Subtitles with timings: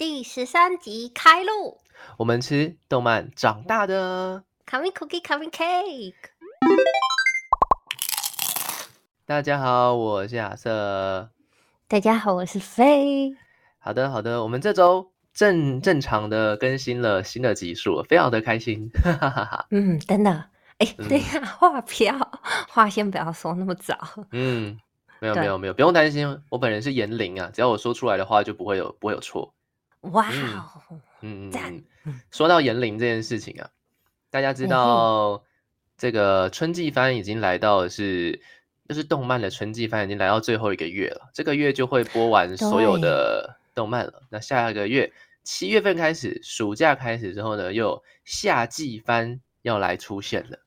[0.00, 1.76] 第十三集开录。
[2.16, 4.42] 我们吃动漫长大的。
[4.66, 6.14] Coming cookie, coming cake。
[9.26, 11.28] 大家好，我是亚瑟。
[11.86, 13.36] 大家好，我是飞。
[13.78, 18.88] 好的，好的，我们这周正正常的更新了新的集数，非常的开心。
[19.04, 20.46] 哈哈哈嗯，真的。
[20.78, 22.40] 哎，等一下，话不要，
[22.70, 23.94] 话先不要说那么早。
[24.32, 24.78] 嗯，
[25.20, 29.52] 没有，没有，没有，不用担心，我本人是言灵啊，只要我说出来的话就不会有不会有错。
[30.00, 33.68] 哇哦，嗯嗯，说到言灵这件事情啊，
[34.30, 35.42] 大家知道
[35.98, 38.40] 这个春季番已经来到是，
[38.88, 44.22] 就是动漫的春季番已经来到最后一个月了，这个月就会播完所有的动漫了。
[44.30, 45.12] 那下个月
[45.44, 50.58] 七月份开始，暑假开始之后呢，又夏季番要来出现了。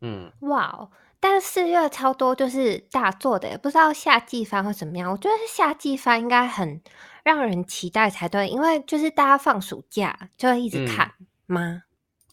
[0.00, 0.90] 嗯，哇哦！
[1.18, 5.10] 但是四月超多就是大作的，也不知道夏季番会怎么样。
[5.10, 6.80] 我觉得夏季番应该很
[7.26, 11.12] 让人期待才对，因为就是大家放暑假就会一直看
[11.46, 11.82] 吗？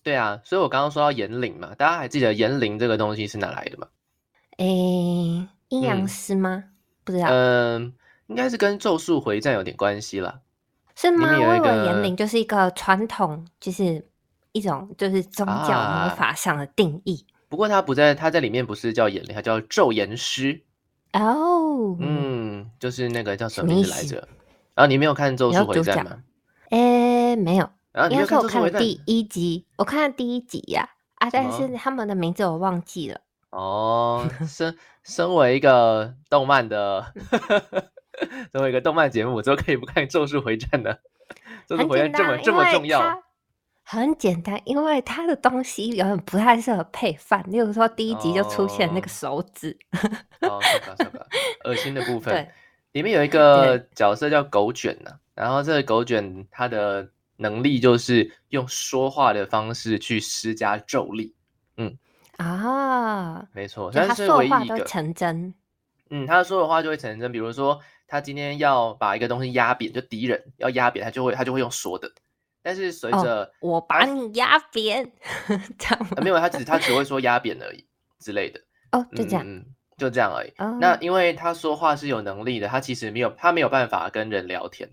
[0.03, 3.87] 对啊，所以我刚刚说到炎灵嘛，大家还记得炎灵这个东西是哪来的吗？
[4.57, 6.65] 诶，阴阳师吗？
[7.03, 7.29] 不知道。
[7.31, 7.91] 嗯，
[8.27, 10.41] 应该是跟咒术回战有点关系啦，
[10.95, 11.27] 是吗？
[11.39, 14.07] 我以为炎灵就是一个传统，就是
[14.51, 17.25] 一种就是宗教魔法上的定义。
[17.49, 20.61] 不过他不在，他在里面不是叫眼灵，他叫咒言师。
[21.13, 24.27] 哦，嗯，就是那个叫什么名字来着？
[24.75, 26.17] 然后你没有看《咒术回战》吗？
[26.69, 27.69] 哎，没有。
[27.91, 30.89] 然后你看我看了第一集，我看了第一集呀。
[31.15, 33.21] 啊，但是他们的名字我忘记了。
[33.51, 37.13] 哦，身身为一个动漫的，
[38.51, 40.91] 身为一个动漫节目，我怎么可以不看《咒术回战》呢？
[41.67, 43.21] 《咒术回战》这么这么重要。
[43.85, 47.43] 很简单，因为它的东西有点不太适合配饭。
[47.47, 49.77] 例如说，第一集就出现那个手指，
[50.41, 50.59] 哦，
[51.65, 52.33] 恶心的部分。
[52.33, 52.49] 对，
[52.93, 61.35] 里面有一个角色叫狗卷呢，然后这个狗卷它的能力就是用说话的方式去施加咒力。
[61.77, 61.97] 嗯
[62.37, 65.53] 啊，没错，他说的话都成真。
[66.09, 67.31] 嗯，他说的话就会成真。
[67.31, 72.11] 比如说，他今天要把一个东西压扁，就敌人要压扁，他就会他就会用说的。
[72.61, 75.11] 但是随着我把你压扁，
[75.77, 77.85] 这样没有，他只他只会说压扁而已
[78.19, 78.59] 之类的。
[78.91, 79.45] 哦，就这样，
[80.03, 80.51] 就这样而已。
[80.79, 84.89] 那因为他说话是有能力的，他其实没有他没有办法跟人聊天，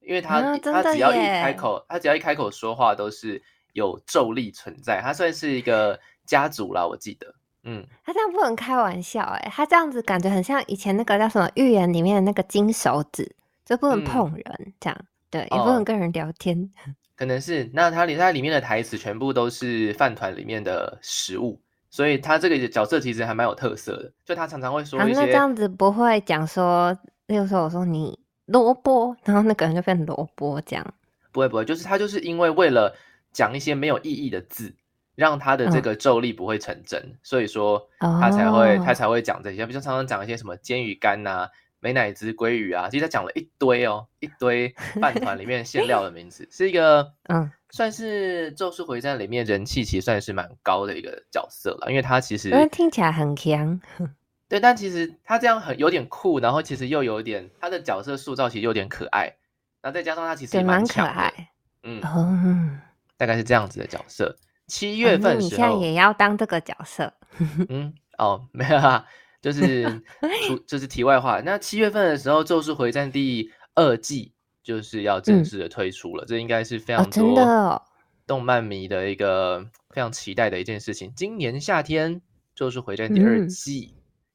[0.00, 5.00] 因为他他只要一开口，他只要一开口说话都是有咒力存在。
[5.00, 7.34] 他算是一个家族啦，我记得。
[7.62, 13.34] 嗯，他这样不能开玩笑哎，他这样子感觉很像以前那个叫什么预言里面的那个金手指，
[13.64, 14.98] 就不能碰人，这样
[15.30, 16.70] 对，也不能跟人聊天。
[17.16, 21.60] 可能是那他里他里面的台词全部都是饭团里面的食物，
[21.90, 24.12] 所以他这个角色其实还蛮有特色的。
[24.24, 26.96] 就他常常会说一些这样子，不会讲说，
[27.26, 30.94] 例如说我说你萝卜，然后那个人就变萝卜这样。
[31.32, 32.96] 不会不会，就是他就是因为为了
[33.32, 34.74] 讲一些没有意义的字，
[35.14, 41.48] 让他的这个咒力不会成真，所以说他才会他才会讲这些，比如常常讲一些什么煎鱼干呐。
[41.82, 44.68] 美乃滋鲑鱼啊，其实他讲了一堆哦，一堆
[45.00, 53.80] 饭团里面馅料的名字，是一个 嗯，算是《咒术回战》里面人气其实算是蛮高的一个角色了，因为他其实听起来很强，
[54.48, 59.36] 对，但其实他这样很有点酷，然后其实又有点他的角色塑造其实有点可爱，
[59.80, 61.50] 然后再加上他其实也蛮可爱，
[61.82, 62.80] 嗯，
[63.16, 64.36] 大概是这样子的角色。
[64.66, 67.12] 七月份你现在也要当这个角色，
[67.68, 69.06] 嗯，哦，没有啊。
[69.42, 69.84] 就是
[70.46, 71.40] 出，这是题外话。
[71.40, 77.82] 那七月份的时候，《咒术回战》第二季就是要正式的推出了，这应该是非常多
[78.26, 81.12] 动漫迷的一个非常期待的一件事情。
[81.16, 82.16] 今年夏天，
[82.54, 83.94] 《就是回战》第二季，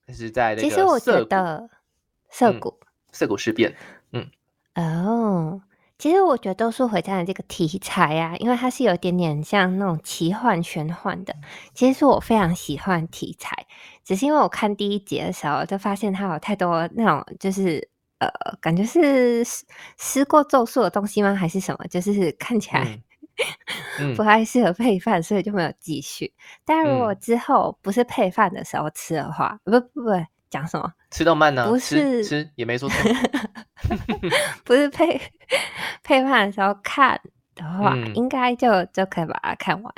[0.10, 1.30] 是在那个涩谷，
[2.30, 2.80] 涩谷，
[3.12, 3.76] 涩谷事变。
[4.12, 4.30] 嗯，
[4.76, 5.62] 哦。
[5.98, 11.34] 其实我觉得《都是回战》的这个题材啊，因为它是有点点像那种奇幻玄幻的，
[11.74, 13.66] 其实是我非常喜欢题材。
[14.04, 17.88] 只是因为我看第一集的时候，就发现它有太多那种就是
[18.28, 19.44] 呃，感觉是
[19.98, 21.34] 吃过咒术的东西吗？
[21.36, 21.86] 还是什么？
[21.88, 23.00] 就是看起来
[24.16, 26.34] 不太适合配饭，所以就没有继续。
[26.66, 30.26] 但如果之后不是配饭的时候吃的话，不不不。
[30.48, 30.90] 讲什么？
[31.12, 31.68] 吃动漫呢？
[31.68, 32.98] 不是吃也没说错，
[34.64, 35.20] 不是配
[36.02, 37.20] 配饭的时候看
[37.56, 39.94] 的话，应该就就可以把它看完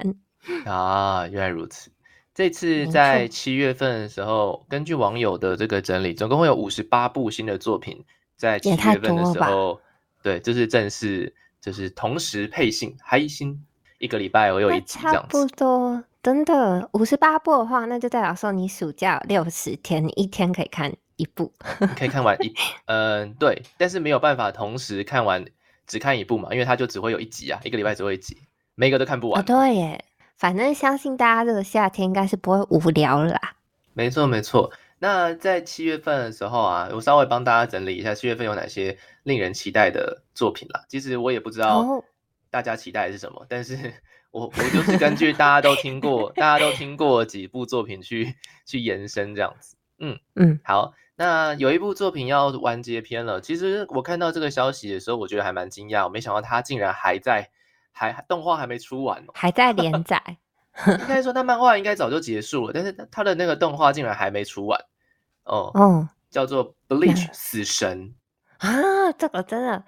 [0.66, 1.28] 啊。
[1.28, 1.92] 原来如此。
[2.34, 8.04] 这次在七月份的时候，根据网友的这个整理，总共会有五十八部新的作品
[8.38, 9.82] 在七月份的时候，
[10.22, 13.62] 对，就是正式就是同时配信，还新
[13.98, 16.04] 一个礼拜我有一集这样子。
[16.24, 21.54] 真的五十八部的话，那就代表说你暑假六十天，你一天可以看一部，
[21.96, 22.54] 可以看完一，
[22.86, 25.46] 嗯，对，但是没有办法同时看完
[25.86, 28.38] 只看一部嘛，因为它就只会有一集啊，一个礼拜只会一集，
[28.76, 29.46] 每个都看不完。
[29.46, 30.04] 对耶，
[30.36, 33.54] 反正相信大家这个夏天应该是不会无聊了啦。
[33.94, 34.70] 没错没错。
[35.00, 40.84] 那在七月份的时候啊，我稍微帮大家整理一下七月份有哪些令人期待的作品啦。
[40.88, 42.04] 其实我也不知道
[42.50, 43.94] 大家期待的是什么，但是
[44.32, 48.36] 我我就是根据大家都听过，大家都听过几部作品去
[48.66, 49.76] 去延伸这样子。
[50.00, 50.94] 嗯嗯，好。
[51.20, 53.42] 那有一部作品要完结篇了。
[53.42, 56.04] 其实我看到这个消息的时候，我觉得还蛮惊讶。
[56.04, 57.50] 我没想到它竟然还在，
[57.92, 60.38] 还动画还没出完哦，还在连载。
[60.86, 64.80] 应该说，他漫画应该早就结束了，但是他的那个动画竟然还没出完。
[65.44, 68.14] 哦哦，叫做《Bleach 死神》
[68.68, 69.84] 啊，这个真的，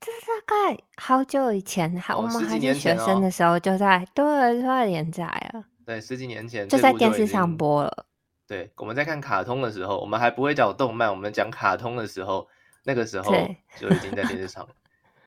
[0.00, 4.24] 这是大概好久以前，还我们还是学生的时候就在对
[4.60, 5.64] 就在连载了。
[5.86, 8.06] 对，十几年前就在电视上播了。
[8.46, 12.48] 对，我们在看卡通的时候，我们还不会讲动漫，我们讲卡通的时候，
[12.82, 13.32] 那个时候
[13.78, 14.70] 就已经在电视上了。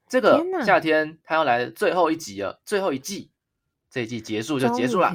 [0.09, 3.31] 这 个夏天他要来最后一集了，最后一季，
[3.89, 5.13] 这一季结束就结束了。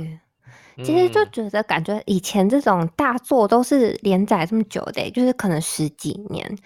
[0.79, 6.59] 其实就觉得感觉以前这种大作都是连载这么久的，就是可能十几年。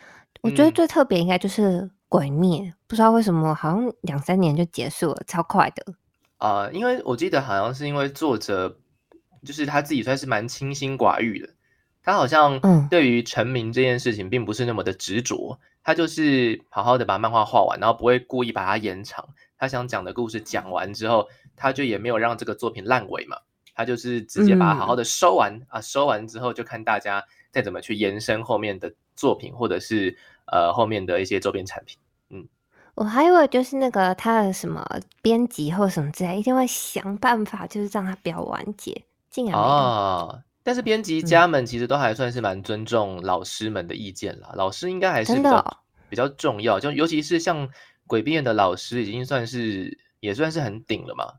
[0.42, 5.84] 我觉得最特别应该就是《鬼灭》，不知道为什么好像两三年就结束了，超快的。
[6.38, 8.78] 啊，因为我记得好像是因为作者。
[9.44, 11.48] 就是他自己算是蛮清心寡欲的，
[12.02, 12.60] 他好像
[12.90, 19.24] 对于成名这件事情并不是那么的执着，他就是好好的把漫画画完，然后不会故意把它延长。
[19.56, 23.38] 他想讲的故事讲完之后，他就也没有让这个作品烂尾嘛，
[23.74, 30.16] 他就是直接把它好好的收完啊，收完之后就看大家再怎么去延伸后面的作品，或者是
[30.46, 31.98] 呃后面的一些周边产品。
[32.30, 32.46] 嗯，
[32.94, 34.84] 我还以为就是那个他的什么
[35.22, 39.02] 编辑或什么之类，一定会想办法就是让它不要完结。
[39.30, 44.50] 竟然哦，但是编辑家们其实都还算是蛮尊重老师们的意见啦。
[44.54, 47.68] 老师应该还是比较比较重要，就尤其是像
[48.06, 51.34] 鬼辩的老师，已经算是也算是很顶了嘛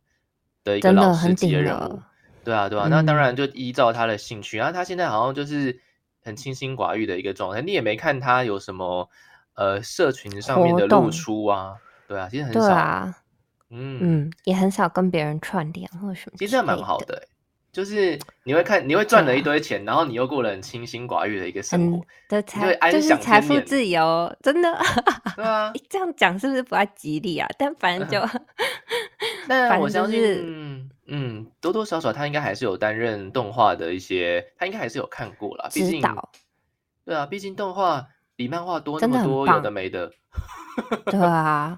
[0.68, 2.00] 的一个老师级的人物。
[2.44, 4.58] 对啊，对啊，那当然就依照他的兴趣。
[4.58, 5.80] 然后他现在好像就是
[6.24, 9.10] 很清心寡欲的一个状态，你也没看他有什么
[9.56, 11.76] 呃社群上面的露出啊。
[12.08, 13.16] 对啊，其实很少啊。
[13.70, 16.38] 嗯嗯，也很少跟别人串联或什么。
[16.38, 17.28] 其实蛮好的。
[17.70, 24.80] 就是你会看，你会赚了一堆钱，然后你又过了很清心寡欲的一个生活，的财就是财富自由，真的。
[25.36, 27.48] 对啊， 这样讲是不是不太吉利啊？
[27.60, 28.20] 但反正就，
[29.70, 35.70] 但我相信，嗯，多多少少他应该还是有担任动画的一些，他应该还是有看过了。
[35.74, 36.30] 毕导。
[37.06, 38.06] 对啊，毕竟动画
[38.36, 40.12] 比漫画多那么多，有的没的。
[41.06, 41.78] 对啊，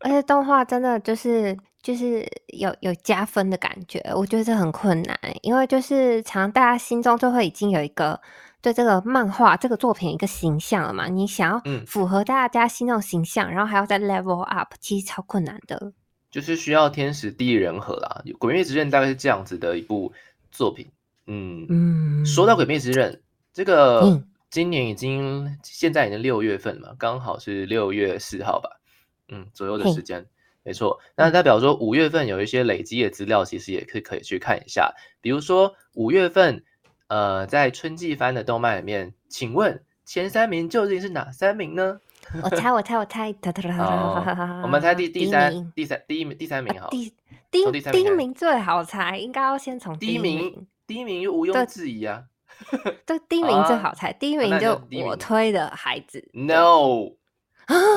[0.00, 1.56] 而且动画真的就是。
[1.82, 8.20] 就是有有加分的感觉，我觉得这很困难，因为就是常大家心中就会已经有一个
[8.60, 15.94] 对这个漫画这个作品一个形象了嘛，你想要符合大家心中形象，然后还要再 level up，其实超困难的。
[16.30, 20.12] 就是需要天时地利人和啦，《鬼灭之刃》大概是这样子的一部
[20.52, 20.86] 作品。
[21.26, 23.12] 嗯嗯，说到《鬼灭之刃》，
[23.52, 28.80] 这个今年已经现在已经六月份嘛，刚好是六月四号吧，
[29.28, 30.26] 嗯左右的时间。
[30.62, 34.94] 没错，那代表说五月份有一些累积的资料，其实也是可以去看一下。
[35.22, 36.62] 比如说五月份，
[37.06, 41.98] 呃，在春季番的动漫里面，请问前三名究竟是哪三名呢？
[42.42, 46.88] 我猜，我猜，我猜，我们猜第第三、第三、第一名、第三名好。
[46.90, 47.12] 第
[47.50, 50.66] 第第一名最好猜，应该要先从第一名。
[50.86, 52.24] 第一名毋庸置疑啊！
[53.06, 56.28] 对，第一名最好猜，第一名就我推的孩子。
[56.32, 57.12] No。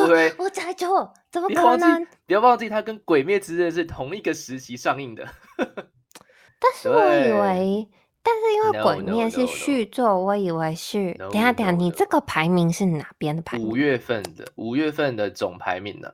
[0.07, 2.07] 对，我猜错，怎么可能？
[2.27, 5.27] 不要忘记，它跟《鬼灭之刃》是同一个时期上映的。
[5.57, 7.89] 但是我以为，
[8.25, 11.13] 但是因为《鬼灭》是续作，我以为是。
[11.15, 13.67] 等下，等下，你这个排名是哪边的排名？
[13.67, 16.13] 五月份的，五月份的总排名呢？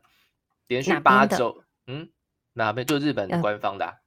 [0.67, 2.09] 连续八周，嗯，
[2.53, 2.85] 哪边？
[2.85, 3.97] 就日本官方的。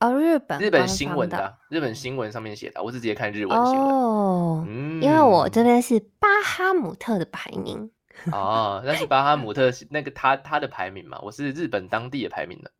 [0.00, 3.88] 哦，日本日本新闻的，日本新闻上面写的，我是直接看日文新闻。
[3.88, 7.90] 哦，嗯，因为我这边是巴哈姆特的排名。
[8.32, 11.18] 哦，那是巴哈姆 特那个他他的排名嘛？
[11.22, 12.70] 我是日本当地的排名的。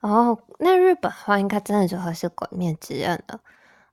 [0.00, 3.40] 哦，那日本话应该真的就会是《鬼灭之刃》的。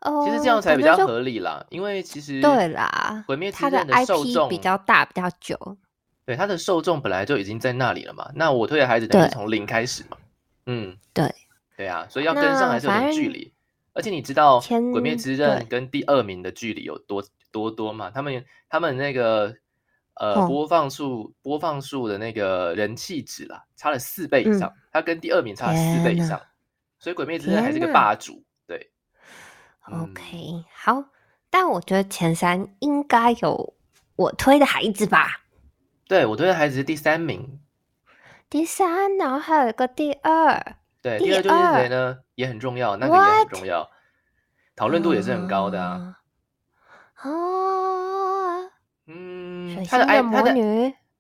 [0.06, 5.78] 哦，其实这样才比较合理啦，因为其实对啦，《鬼灭之刃》的受众比较大，比较久。
[6.26, 8.32] 对，他的受众本来就已经在那里了嘛。
[8.36, 10.18] 那我推的孩子等于从零开始嘛。
[10.68, 11.34] 嗯，对，
[11.76, 13.52] 对啊，所以要跟上还是有点距离。
[13.94, 14.60] 而且你知道
[14.92, 18.10] 《鬼灭之刃》跟第二名的距离有多多多吗？
[18.10, 19.56] 他们他们那个。
[20.18, 26.40] 呃，播放数播放数的那个人气值啦，差了四倍以上，它跟第二名差了四倍以上，
[27.00, 28.42] 所以《鬼灭之刃》还是个霸主。
[29.88, 31.04] 对，OK，好，
[31.50, 33.74] 但我觉得前三应该有
[34.16, 35.42] 我推的孩子吧？
[36.08, 37.60] 对我推的孩子是第三名，
[38.50, 40.78] 第三，然后还有一个第二。
[41.02, 42.18] 对，第二就是谁呢？
[42.36, 43.90] 也很重要，那个也很重要，
[44.76, 46.18] 讨论度也是很高的啊。
[47.24, 48.70] 哦，
[49.08, 50.54] 嗯，他的 I 他的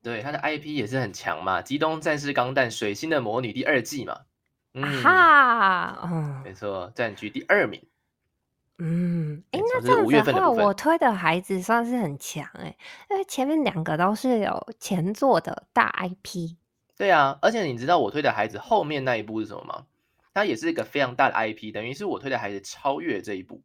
[0.03, 4.22] 对他的 IP 也是很强嘛，《机动战士钢弹：水星的魔女》第二季嘛。
[5.01, 7.81] 哈，嗯，没错，占据第二名。
[8.77, 12.75] 嗯，哎，那这样子的话，我推的孩子算是很强哎，
[13.10, 16.55] 因为前面两个都是有前作的大 IP。
[16.98, 19.86] 对啊，而且你知道我推的孩子后面那一部是什么吗？
[20.34, 23.62] 它也是一个非常大的 IP，等于是我推的孩子超越这一部。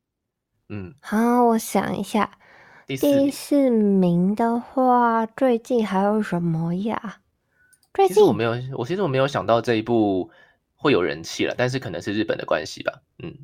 [0.68, 2.38] 嗯，好，我想一下，
[2.86, 7.18] 第四名的话，最近还有什么呀？
[7.92, 10.30] 最近我没有，我其实我没有想到这一部
[10.76, 13.02] 会有人气了，但是可能是日本的关系吧。
[13.18, 13.36] 嗯。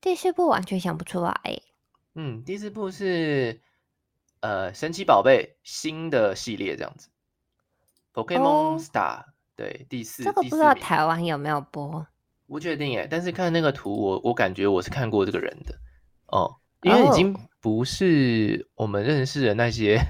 [0.00, 1.34] 第四部完全想不出来。
[2.14, 3.60] 嗯，第四部是
[4.40, 7.08] 呃神奇宝贝新的系列这样子
[8.14, 9.24] ，Pokemon Star。
[9.56, 12.06] 对，第四这个不知道台湾有没有播？
[12.46, 15.74] 不确定哎，但是看那个图，我我感觉我是看过这个人的
[16.26, 20.00] 哦，因为已经不是我们认识的那些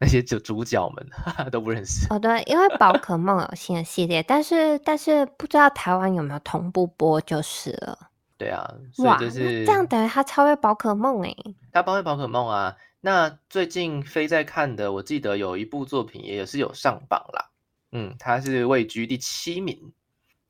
[0.00, 2.06] 那些主主角们哈哈都不认识。
[2.08, 8.10] 哦， 对，因为宝可梦有新的系列，但是但是不知道台湾有没有同步播就是了。
[8.44, 11.34] 对啊，所以就是这样，等于他超越宝可梦哎，
[11.72, 12.76] 他超越宝可梦啊。
[13.00, 17.50] 那最近飞在看的，我记得有一部作品也是有上榜啦。
[17.92, 19.92] 嗯，他是位居第七名。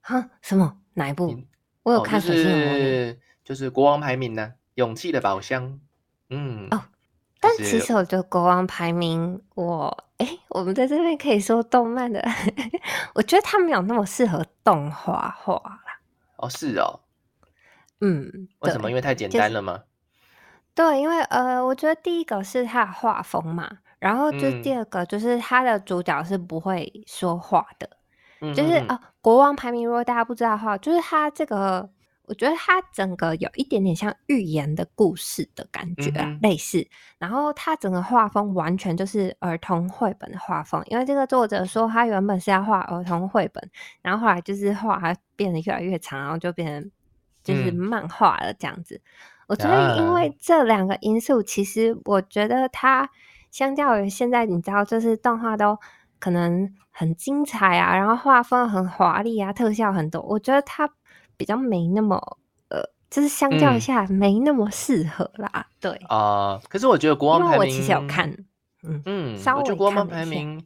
[0.00, 0.30] 哈？
[0.40, 0.76] 什么？
[0.94, 1.36] 哪一部？
[1.82, 4.42] 我有看，是就是国王排名呢，
[4.74, 5.64] 《勇气的宝箱》。
[6.30, 6.80] 嗯哦，
[7.40, 12.24] 但其实我觉得国王排名，我哎，我们在这边可以说动漫的，
[13.14, 16.00] 我觉得他没有那么适合动画化啦。
[16.36, 17.00] 哦，是哦。
[18.06, 18.90] 嗯，为什么？
[18.90, 19.82] 因为太简单了吗？
[20.74, 27.88] 对，因为呃，我觉得第一个是他的画风嘛，然后就第二个就是他的主角是不会说话的，
[28.52, 31.88] 就是啊，国王排名如果大家不知道的话，就是他这个，
[32.26, 36.10] 我觉得他整个有一点点像寓言的故事的感觉，
[36.42, 36.86] 类似，
[37.18, 43.70] 然后他整个画风完全就是儿童绘本的画风，因为这个作者说他原本是要画儿童绘本，
[44.02, 46.90] 然后后来就是画还变得越来越长，然后就变成。
[47.44, 49.00] 就是漫画了这样子，
[49.46, 53.08] 我觉得因为这两个因素，其实我觉得它
[53.50, 55.78] 相较于现在，你知道，就是动画都
[56.18, 60.90] 可能很精彩啊，然后画风很华丽啊，特效很多，我觉得它
[61.36, 62.38] 比较没那么
[62.70, 65.66] 呃，就是相较一下没那么适合啦。
[65.78, 68.30] 对啊，可是我觉得国王排名，我其实有看，
[68.82, 70.64] 嗯嗯，我觉得国王排名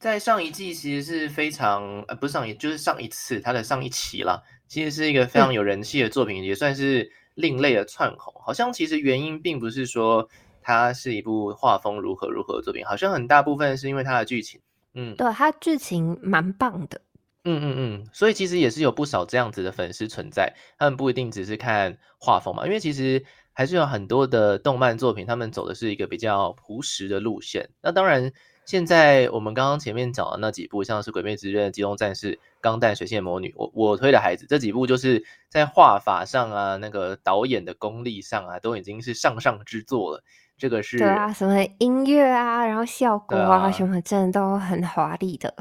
[0.00, 4.42] 在上一季其实是非常呃，不是上一，就是上一次它的上一期了。
[4.66, 8.34] 其实是一个非常有人气的作品，也算是另类的窜红。
[8.44, 10.28] 好像其实原因并不是说
[10.60, 14.60] 它是一部画风如何如何的作品，好像很大部分是因为它的剧情。
[14.94, 17.00] 嗯，对，它剧情蛮棒的。
[17.44, 23.24] 嗯嗯嗯，所以其实也是有不少这样子的粉丝存在，他们不一定只是看画风嘛，因为其实
[23.56, 27.70] 还是有很多的动漫作品，他们走的是一个比较朴实的路线。
[27.82, 28.30] 那当然。
[28.66, 40.24] 现在我们刚刚前面讲的那几部，像是《鬼灭之刃》《机动战士》《钢弹水星魔女》，我我推的孩子这几部，就是在画法上啊，那个导演的功力上啊，都已经是上上之作了。
[40.58, 45.54] 这个是对啊，什么音乐啊，然后效果啊，什么真的都很华丽的。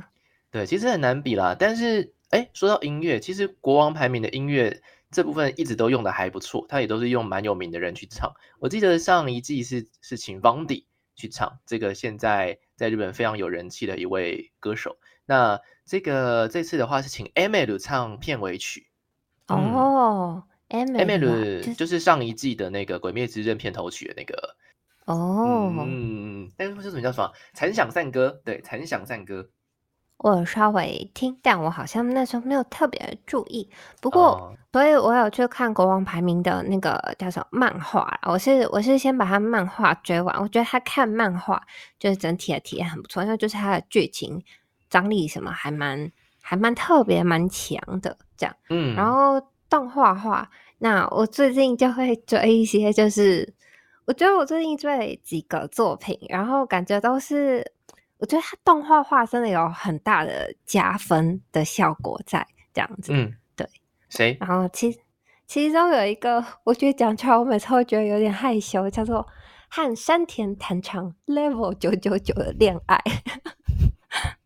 [0.49, 1.55] 对，其实很难比啦。
[1.59, 4.81] 但是，哎，说到音乐，其实国王排名的音乐
[5.15, 8.31] 这部分一直都用的还不错，他也都是用蛮有名的人去唱。
[8.59, 12.59] 我记得上一季是是请 Vandy 去唱这个，现在。
[12.77, 18.87] 在日本非常有人气的一位歌手，那这个这次的话是请 Emil 唱片尾曲
[19.47, 24.57] 哦，Emil 就是上一季的那个《鬼灭之刃》片头曲的那个
[25.05, 27.31] 哦，嗯，但是这什么叫什么？
[27.53, 29.49] 残响赞歌，对，残响赞歌。
[30.17, 33.69] 我稍微听，但我好像那时候没有特别注意。
[34.01, 38.17] 不过，所以我有去看国王排名的那个叫什么漫画。
[38.23, 41.61] 我是我是先把他漫画追完，我觉得他看漫画
[41.99, 44.41] 就是整体的体验很不错，因为就是他的剧情
[44.89, 46.09] 张力什么还蛮
[46.41, 48.55] 还蛮特别蛮强的这样。
[48.69, 53.53] 嗯，然后动画化，那我最近就会追一些，就是
[54.05, 57.74] 我觉得我最近追几个作品，然后感觉都是。
[58.25, 63.69] 我觉得它动画化真的有很大的加分的效果在这样子，嗯，对，
[64.09, 64.35] 谁？
[64.39, 64.99] 然后其
[65.45, 69.27] 其中有一个，我觉得讲出来我每次会觉得有点害羞，叫做
[69.69, 72.99] 和山田谈长 level 九九九的恋爱。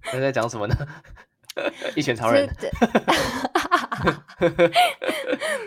[0.02, 0.76] 他在讲什么呢？
[1.96, 2.54] 一拳 超人。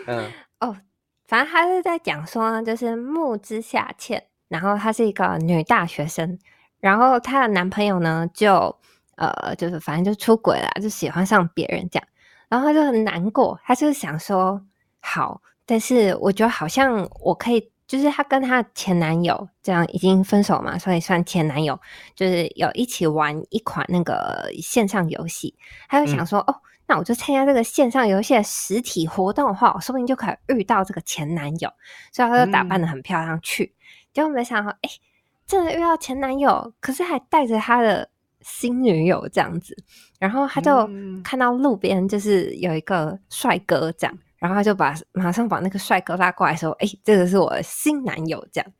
[0.05, 0.77] 嗯， 哦，
[1.25, 6.37] 反正他是在讲说，就是木之下茜，然后她是一个女大学生。
[6.83, 8.75] 然后她的男朋友呢，就
[9.15, 12.07] 呃，就是反正就出轨了，就喜欢上别人这样，
[12.49, 14.61] 然后她就很难过，她就是想说
[14.99, 17.71] 好，但是我觉得好像我可以。
[17.85, 21.79] 就是她跟她前男友这样已经分手嘛，所以算前男友。
[22.15, 25.53] 就是有一起玩一款那个线上游戏，
[25.89, 26.55] 她就想说：“哦，
[26.87, 31.69] 那我就参加这个线上游戏的实体活动的话，我说不定就可以遇到这个前男友。”
[32.11, 33.75] 所以她就打扮的很漂亮去。
[34.13, 34.89] 结果没想到，哎，
[35.45, 38.09] 真的遇到前男友，可是还带着他的
[38.41, 39.75] 新女友这样子。
[40.19, 40.89] 然后他就
[41.23, 44.17] 看到路边就是有一个帅哥这样。
[44.37, 48.71] 然后他就把马上把那个帅哥拉过来，说：“哎，这个是我新男友。”这样，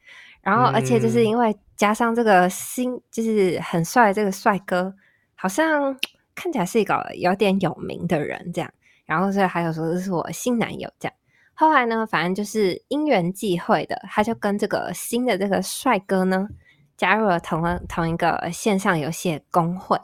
[0.41, 4.93] 然后而且就是因为加上这个新，就是很帅的这个帅哥，
[5.35, 5.97] 好像
[6.35, 8.69] 看起来是一个有点有名的人，这样。
[9.05, 10.91] 然后所以还有说这是我新男友。
[10.99, 11.15] 这样，
[11.53, 16.47] 后来呢，反正就是因缘际会的，他就跟这个新的这个帅哥呢，
[16.97, 19.99] 加入了同同一个线上游戏公会。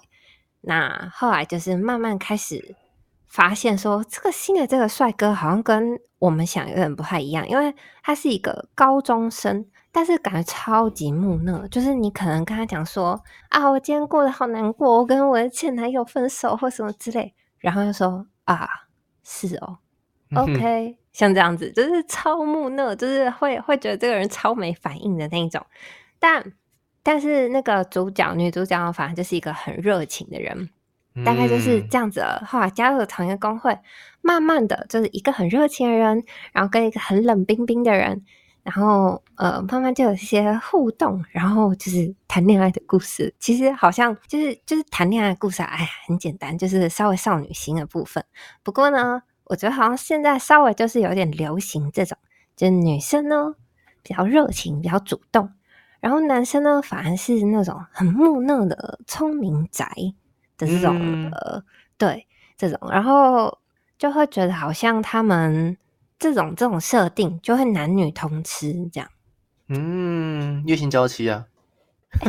[0.61, 2.75] 那后来就是慢慢开始。
[3.31, 11.67] 发现说这个新的这个帅哥好像跟我们想有点不太一样，因为他是一个高中生，但是感觉超级木讷。
[11.67, 18.67] 就是你可能跟他讲说啊，我今天过得好难过，我跟我的前男友分手或什么之类，然后就说啊，
[19.23, 19.77] 是哦
[20.33, 25.61] ，OK，像这样子，就是超木讷，就是会会觉得这个人超没反应的那种。
[26.17, 26.53] 但
[27.03, 30.69] 但是那个主角女主角反而就是一个很热情的人。
[31.25, 32.41] 大概就是这样子了。
[32.47, 33.77] 后来加入了同一个工会，
[34.21, 36.23] 慢慢的就是一个很热情的人，
[36.53, 38.23] 然后跟一个很冷冰冰的人，
[38.63, 43.33] 然后呃，慢慢就有一些互动，然后就是谈恋爱的故事。
[43.37, 48.23] 其实好像就是就是谈恋爱的故事，哎呀，很简单，就是稍微少女心的部分。
[48.63, 52.17] 不过呢，我觉得好像现在稍微就是有点流行这种，
[52.55, 53.55] 就是女生呢
[54.01, 55.51] 比较热情，比较主动，
[55.99, 59.91] 然后男生呢反而是那种很木讷的聪明宅。
[60.59, 61.63] 的这种呃，
[61.97, 62.27] 对
[62.57, 63.59] 这种，然后
[63.97, 65.77] 就会觉得好像他们
[66.19, 69.09] 这种这种设定就会男女通吃这样。
[69.69, 71.45] 嗯，月薪娇妻啊？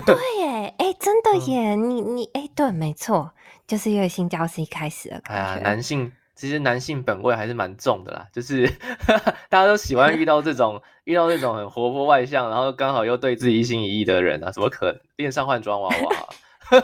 [0.06, 3.33] 对 耶，哎，真的耶，你你哎，对，没错，
[3.66, 5.20] 就是月薪娇妻开始了。
[5.24, 8.66] 哎呀，男性其实男性本位还是蛮重的啦，就是
[9.50, 16.29] 大家都喜欢遇到这种遇到这种很活泼外向，然后刚好又对自己一心一意的人啊，怎么可能恋上换装娃娃？
[16.70, 16.81] 但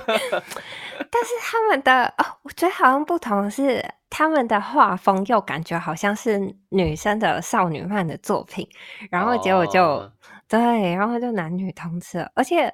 [1.24, 8.68] 是他们的哦，我觉得好像不同的是，他们的画风又感觉好像是女生的少女漫的作品，
[9.10, 10.12] 然后结果就
[10.46, 12.70] 对，然后就男女通吃，而且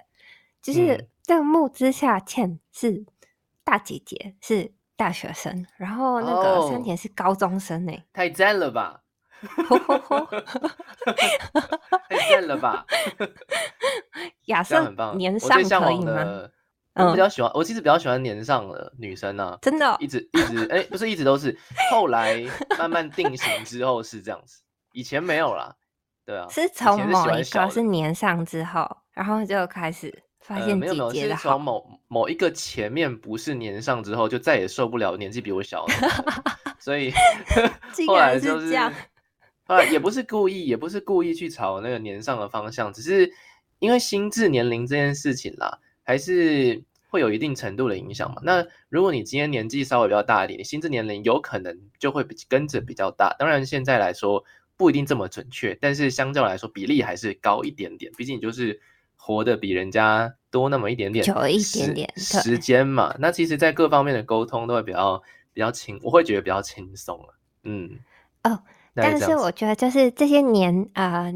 [0.60, 3.04] 就是这个木之下茜是
[3.62, 9.00] 大姐姐，是大学生，然后那个山田是高中生呢，太赞了吧！
[12.08, 12.86] 太赞了吧！
[14.46, 16.48] 亚瑟年上可以吗？
[16.94, 21.58] 我比较喜欢，我其实比较喜欢年上的女生呢，真的，一直一直哎，不是一直都是，
[21.90, 22.40] 后来
[22.78, 24.62] 慢慢定型之后是这样子，
[24.92, 25.74] 以前没有啦，
[26.24, 35.94] 对啊，是从某一个是年上之后，然后就开始发现没有没有，是从某某一个前面不是年上之后，就再也受不了年纪比我小的，
[36.78, 37.12] 所以
[38.06, 38.76] 后来就是
[39.64, 43.32] 后来也不是故意，也不是故意去朝那个年上的方向，只是
[43.78, 45.78] 因为心智年龄这件事情啦。
[46.04, 48.42] 还是会有一定程度的影响嘛？
[48.42, 53.36] 那如果你今天年纪稍微比较大一点，你心智年龄有可能就会跟着比较大。
[53.38, 54.44] 当然现在来说
[54.76, 58.10] 不一定这么准确，但是相较来说比例还是高一点点。
[58.16, 58.80] 毕竟你就是
[59.24, 63.14] 活得比人家多那么一点点，久一点点时间嘛。
[63.20, 67.34] 那其实，在各方面的沟通都会比较比较轻，我会觉得比较轻松了。
[67.62, 67.88] 嗯，
[68.42, 68.58] 哦，
[68.94, 71.32] 但是我觉得就是这些年啊，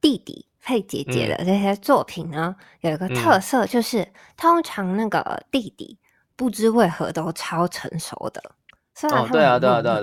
[0.00, 0.46] 弟弟。
[0.60, 4.06] 配姐姐的这些作品呢，有一个特色，就是
[4.36, 5.96] 通常那个弟弟
[6.36, 8.42] 不知为何都超成熟的。
[9.08, 10.00] 哦，对啊，对啊，对啊，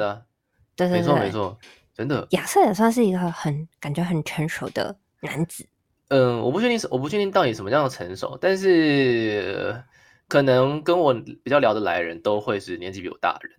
[0.75, 1.55] 对，对对，没错没错，
[1.93, 2.25] 真的。
[2.31, 5.67] 亚瑟也算是一个很感觉很成熟的男子。
[6.09, 9.83] 嗯，我不确定是我不确定到底什么样的成熟，但是
[10.27, 13.57] 可能跟我比较聊得来的人都会是年纪比我大的人，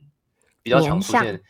[0.63, 1.43] 比较常出现。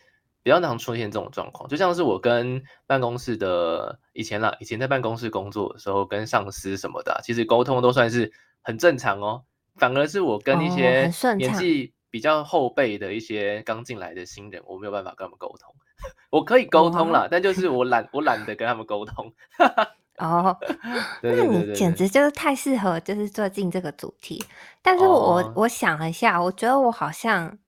[0.43, 8.33] 比较常出现这种状况，就像是我跟办公室的以前啦，以前在办公室工作的时候，跟上司什么的，其实沟通都算是
[8.63, 9.43] 很正常哦。
[9.75, 15.75] 反而是我跟一些年纪比较后辈的一些刚进来的新人，我没有办法跟他们沟通。
[16.31, 19.33] 我可以沟通啦，但就是我懒，我懒得跟他们沟通。
[20.19, 20.57] 哦，
[21.23, 24.45] 那你简直就是太适合，就是做进这个主题。
[24.83, 27.59] 但是我我想了一下，我觉得我好像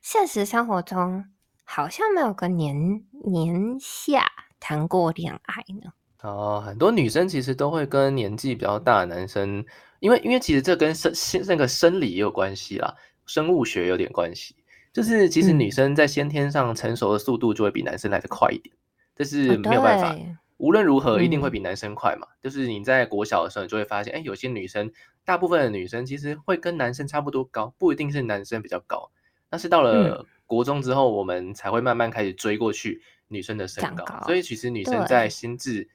[0.00, 1.24] 现实生活中。
[1.70, 4.24] 好像没有跟年年下
[4.58, 5.92] 谈过恋爱呢。
[6.22, 9.62] 哦，很多女生其实都会跟年纪比较大的男生，
[10.00, 11.12] 因为因为其实这跟生
[11.46, 12.94] 那个生理也有关系啦，
[13.26, 14.56] 生物学有点关系。
[14.94, 18.74] 就是其实女生在先天上成熟的速度就会比男生来的快一点，
[19.14, 20.16] 这是没有办法。
[20.58, 22.28] 无论如何，一定会比男生快嘛。
[22.42, 24.92] 就是你在国小的时候，你就会发现，哎，有些女生，
[25.24, 29.10] 大部分的女生其实会跟男生差不多高，不一定是男生比较高。
[29.48, 34.04] 但是到了国中之后，我们才会慢慢开始追过去女生的身高。
[34.26, 35.88] 所以其实女生在心智，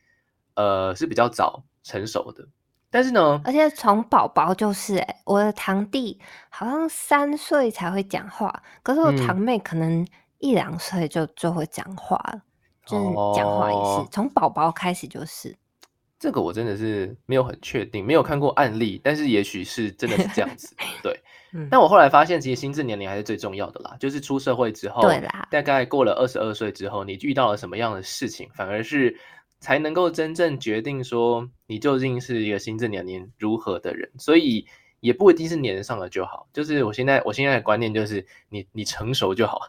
[0.55, 2.47] 呃，是比较早成熟的。
[2.89, 12.41] 但是呢，而且从宝宝就是，哎，我的堂弟好像三岁才会讲话，可是我堂妹可能一两岁就就会讲话了，
[12.85, 13.03] 就是
[13.35, 15.55] 讲话也是从宝宝开始就是。
[16.19, 20.75] 这个我真的是没有很确定，没有看过案例，但是也许是真的是这样子。
[21.03, 21.19] 对，
[21.69, 23.97] 但我后来发现，其实心智年龄还是最重要的啦。
[23.99, 29.17] 就是出社会之后，对啦，大概过了二十二岁之后，你遇到了什么样的事情，反而是。
[29.59, 34.67] 才能够真正决定说你究竟是一个心智年龄如何的人，所以
[35.03, 36.47] 也不一定是粘上了就好。
[36.53, 39.59] 就是我现在我现在的观念就是你你成熟就好，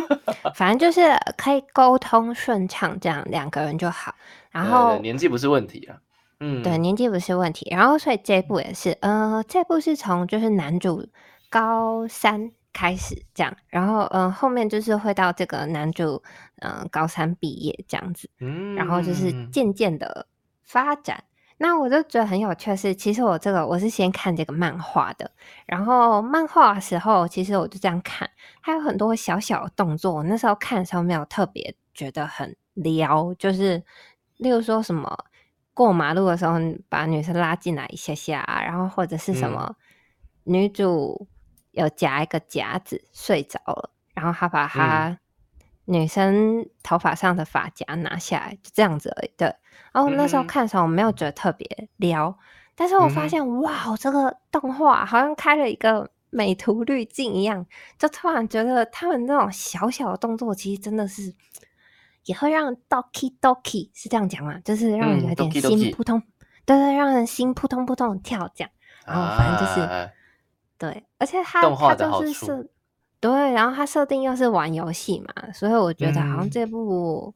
[0.54, 1.00] 反正就是
[1.36, 4.14] 可以沟通顺畅，这样两个人就好。
[4.50, 5.96] 然后年纪不是问题啊，
[6.40, 7.66] 嗯，对，年纪不是问题。
[7.70, 11.08] 然后所以这部也是，呃，这部是从就是男主
[11.48, 12.52] 高三。
[12.76, 16.20] 开始这样，然后嗯，后面就是会到这个男主
[16.58, 20.26] 嗯高三毕业这样子，嗯，然后就是渐渐的
[20.64, 21.22] 发展。
[21.58, 25.30] 那我就觉得很有趣是，其实我这个我是先看这个漫画的，
[25.66, 28.28] 然后漫画的时候，其实我就这样看，
[28.60, 30.14] 还有很多小小的动作。
[30.14, 33.82] 我那时候看的时候没有特别觉得很撩，就是
[34.36, 35.16] 例如说什么
[35.72, 39.76] 过马路的时候把女生拉进来一下下，然后或者是什么
[40.44, 41.28] 女主。
[41.76, 45.18] 有夹一个夹子睡着了，然后他把他
[45.86, 49.30] 女生头发上的发夹拿下来，就这样子而已。
[49.36, 49.54] 对，
[49.92, 52.36] 然后那时候看的时候我没有觉得特别撩，
[52.74, 57.64] 但是我发现哇，这个动画好像开了一个美图滤镜一样，
[57.98, 61.34] 就突然觉得他们那种小小的动作，其实真的是
[62.24, 64.58] 也会让 doki doki 是这样讲嘛？
[64.60, 66.22] 就是让人有点心扑通，
[66.64, 68.70] 对对，让人心扑通扑通跳这样。
[69.06, 70.10] 然后反正就是。
[70.76, 72.66] 对，而且它它就是设
[73.24, 77.34] 对，然后它设定又是玩游戏嘛，所以我觉得好像这部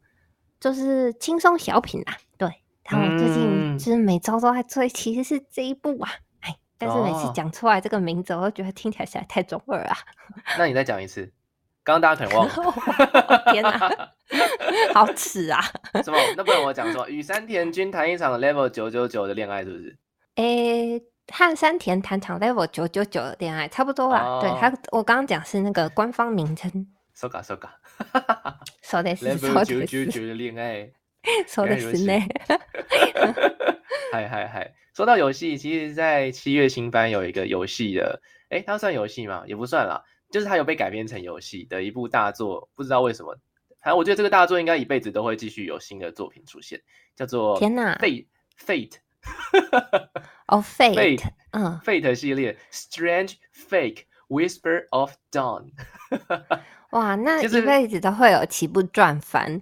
[0.60, 2.14] 就是轻松小品啊。
[2.36, 2.46] 对，
[2.90, 6.10] 然后最近就是每周都在追，其实是这一部啊。
[6.40, 9.96] 哎，但是每次讲出来这个名字，我都觉得听起来实在太中二啊。
[10.58, 11.32] 那你再讲一次，
[11.82, 12.52] 刚刚大家可能忘了。
[13.50, 13.80] 天哪，
[14.92, 15.62] 好耻啊！
[16.04, 16.18] 什么？
[16.36, 19.96] 那不然我讲说，与山田君谈一场 level 九九九的恋爱，是不是？
[20.34, 21.02] 诶。
[21.32, 24.40] 和山田谈场 level 九九九的恋爱差不多吧？
[24.40, 26.70] 对他，我刚刚讲是那个官方名称。
[27.14, 27.68] So ga so ga，
[28.82, 30.90] 说的是说的是九九九的恋爱，
[31.48, 32.12] 说的是呢。
[34.10, 34.72] 嗨嗨嗨！
[34.94, 39.44] 说到游戏，其实，在七月新番有一个游戏的，哎，它算游戏吗？
[39.46, 42.70] 也不算啦，就是它有被改编成游戏的一部大作。
[42.74, 43.36] 不知道为什么，
[43.82, 46.80] 反正我觉得这个大作应该一辈子都会继续有新的作品出现，
[47.14, 48.26] 叫做天哪，Fate
[48.58, 48.94] Fate。
[50.46, 55.70] 哦，Fate，嗯，Fate 系列，Strange Fake Whisper of Dawn。
[56.90, 59.60] 哇，那一辈子都会有起步转翻。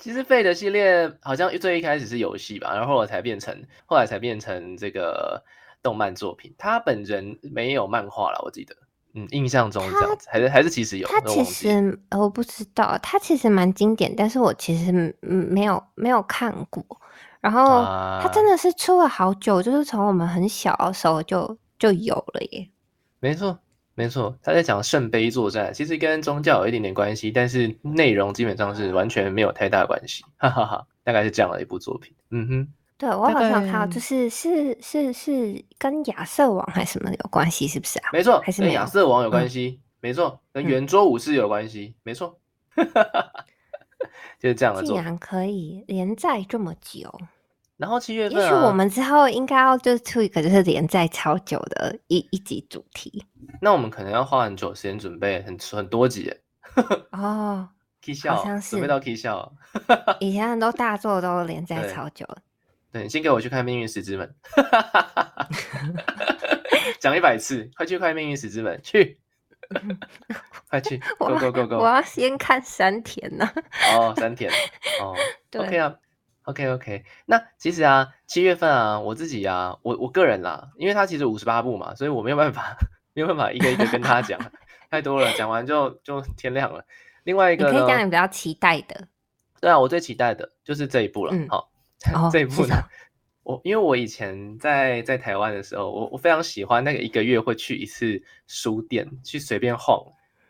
[0.00, 5.44] 其实 Fate 系列好像最一开始是游戏吧，然后后来才变成，后来才变成这个
[5.82, 6.54] 动漫作品。
[6.56, 8.74] 他本人没有漫画了，我记得，
[9.12, 11.06] 嗯，印象中这样子，还是还是其实有。
[11.06, 16.82] 他其实我不知道，他其实蛮经典，但是我其实没有没有看过。
[17.40, 17.82] 然后
[18.22, 22.68] 它真的是出了好久，就是从我们很小的时候就就有了耶。
[23.18, 23.58] 没错，
[23.94, 30.24] 没错，他在讲圣杯作战，其实跟宗教有一点点关系，但是内容基本上是完全没有太大关系。
[30.36, 32.14] 哈哈哈，大概是这样的一部作品。
[32.30, 38.10] 嗯哼，对我好像看到，就是是是是跟亚瑟王还是什么有关系，是不是啊？
[38.12, 39.80] 没错，还是跟亚瑟王有关系。
[40.00, 41.94] 没错，跟圆桌武士有关系。
[42.02, 42.38] 没错。
[44.38, 47.12] 就是这样的，竟然可以连载这么久。
[47.76, 53.24] 然后七月份，也许我们之后应该要就出一个就是连载超久的一一集主题。
[53.62, 56.30] 那我们可能要花很久时间准备，很很多集。
[57.12, 57.68] 哦，
[58.28, 59.52] 好像是准备到 K 笑。
[60.18, 62.26] 以前很多大作都连载超久。
[62.92, 64.34] 对，先给我去看《命运石之门》。
[66.98, 69.19] 讲一百次，快去看《命运石之门》，去。
[70.68, 71.76] 快去，Go Go Go Go！
[71.78, 73.48] 我要先看山田呢。
[73.94, 74.50] 哦，山田。
[75.00, 75.14] 哦，
[75.56, 75.94] OK 啊
[76.44, 77.04] ，OK OK。
[77.26, 82.76] 那其实啊，七月份啊，我自己啊，我我个人啦，因为他其实五十八部嘛，所以我没有办法，
[83.14, 84.40] 没有办法一个一个跟他讲，
[84.90, 86.84] 太多了，讲完就就天亮了。
[87.24, 89.08] 另外一个，你可以讲你比较期待的。
[89.60, 91.34] 对啊，我最期待的就是这一部了。
[91.48, 91.70] 好，
[92.32, 92.74] 这一部呢，
[93.42, 100.00] 我因为我以前在在台湾的时候，我我非常喜欢那个一个月会去一次书店，去随便晃，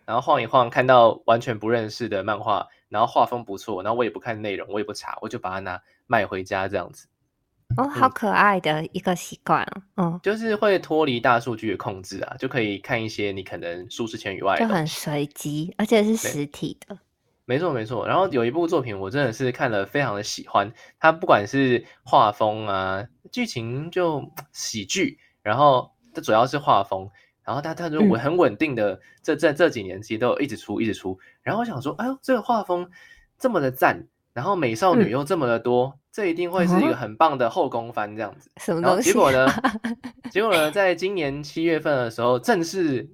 [0.04, 7.06] 然后晃一晃，看到完全不认识的漫画，然后画风不错，然后我也不看内容，我也不查，我就把它拿买回家这样子。
[7.76, 9.62] 哦，好可爱的一个习惯
[9.94, 16.98] 哦，嗯，就是会脱离大数据的控制啊，就可以看一些你可能舒适圈以外，就很随机，而且是实体的。
[17.50, 27.10] 没错没错，然后有一部作品我真的是看了非常的喜欢，它不管是画风啊，剧情就喜剧，然后它主要是画风，
[27.42, 32.88] 然后它它就稳很稳定的，这这这几年其实都有一直出一直出，然后我想说，哎呦，这个画风
[33.36, 38.48] 这么的赞，然后美少女又这么的多，这一定会是一个很棒的后宫番这样子。
[38.58, 39.10] 什么东西？
[39.10, 39.48] 结果呢？
[40.30, 40.70] 结果呢？
[40.70, 43.10] 在今年七月份的时候，正式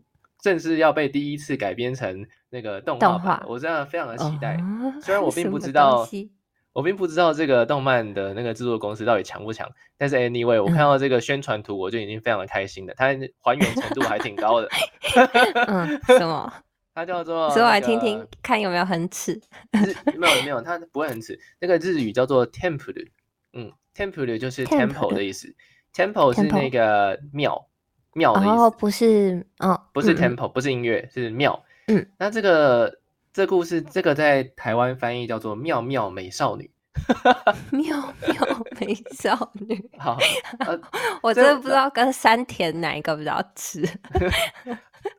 [0.46, 2.24] 正式要被第一次改编成。
[2.48, 4.56] 那个动画，我真的非常的期待。
[5.02, 6.08] 虽然我 并不知道，
[6.72, 12.94] 我并不知道这个动漫的那个制作公司到底强不强，但是 anyway，我看到这个宣传图，我就已经非常的开心了。
[12.96, 13.06] 它
[13.42, 14.68] 还原程度还挺高的。
[15.66, 16.50] 嗯，什么？
[16.94, 17.50] 它叫做……
[17.50, 19.38] 所以我来听听，看有没有很耻？
[20.16, 21.38] 没有没有，它不会很耻。
[21.60, 23.08] 那个日语叫做 temple，
[23.52, 25.54] 嗯，temple 就是 temple 的意思。
[25.92, 27.68] temple 是那个庙
[28.16, 31.62] 庙的意思，不是哦，不是 temple，不是音乐，是庙。
[31.88, 32.98] 嗯，那这个
[33.32, 36.70] 这故事，这个在台湾翻译叫做《妙妙美少女
[37.70, 40.16] 》。妙妙美少女， 好，
[41.22, 43.86] 我真的不知道跟山田哪一个比较吃。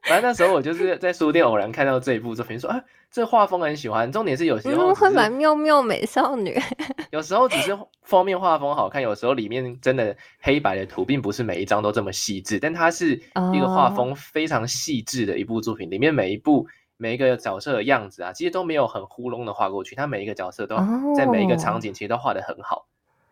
[0.03, 4.11] 反正那时候我就是在书店偶然看到这一部作品，说啊，这画风很喜欢。
[4.11, 6.59] 重点是有时候会买妙妙美少女，
[7.11, 13.15] 有时候只是封面画风好看，有时候里面真的黑白的图并不是每一张都这么细致，但它是
[13.53, 16.65] 一个画风非常细致的一部作品，里面每一部
[16.97, 20.75] 每一个角色的样子啊，其实都没有很糊弄的画过去，它每一个角色都
[21.15, 22.87] 在每一个场景其实都画的很好。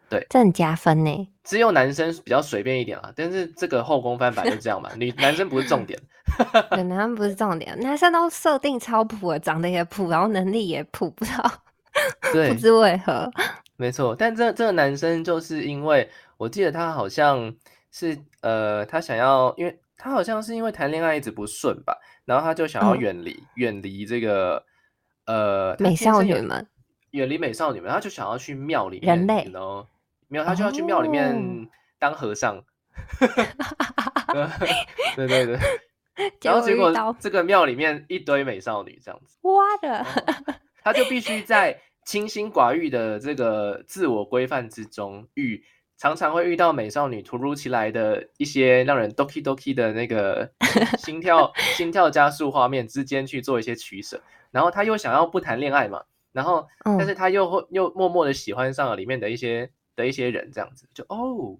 [0.10, 1.30] 对，这很加分呢。
[1.44, 6.00] 只有男生比较随便一点啊，但是这个后宫翻版就这样嘛，女男生不是重点。
[6.72, 11.52] 对，男生不是重点，男生都设定超普的，长得也普，然后能力也普，不知道，
[12.34, 13.32] 对，不知为何。
[13.78, 17.54] 没错，但这这个男生就是因为我记得他好像
[17.92, 24.64] 是呃，他想要，因为他好像是因为谈恋爱一直不顺吧，然后他就想要远离远离这个
[25.28, 26.68] 呃美少女们，
[27.12, 29.86] 远离美少女们，他就想要去庙里面，人类，然后。
[30.28, 31.68] 没有，他就要去庙里面
[32.00, 32.64] 当和尚。
[35.16, 35.60] 对 对对，
[36.42, 40.06] 然后结果这个庙里面一堆美少女这样子，哇的，
[40.82, 45.62] 他就必须在清心寡欲的这个自我规范之中，遇
[45.98, 50.50] 常常会遇到美少女突如其来的一些让人 doki doki 的那个
[50.98, 59.70] 心跳心跳加速画面之间去做一些取舍，然后他又想要不谈恋爱嘛，然后但是他又会又默默的喜欢上了里面的一些。
[59.96, 61.58] 的一些人这样子，就哦，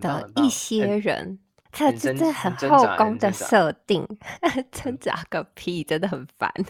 [0.00, 1.38] 的一些人，
[1.72, 4.06] 这这这很后宫的设定，
[4.70, 6.52] 挣扎个屁，真的很烦。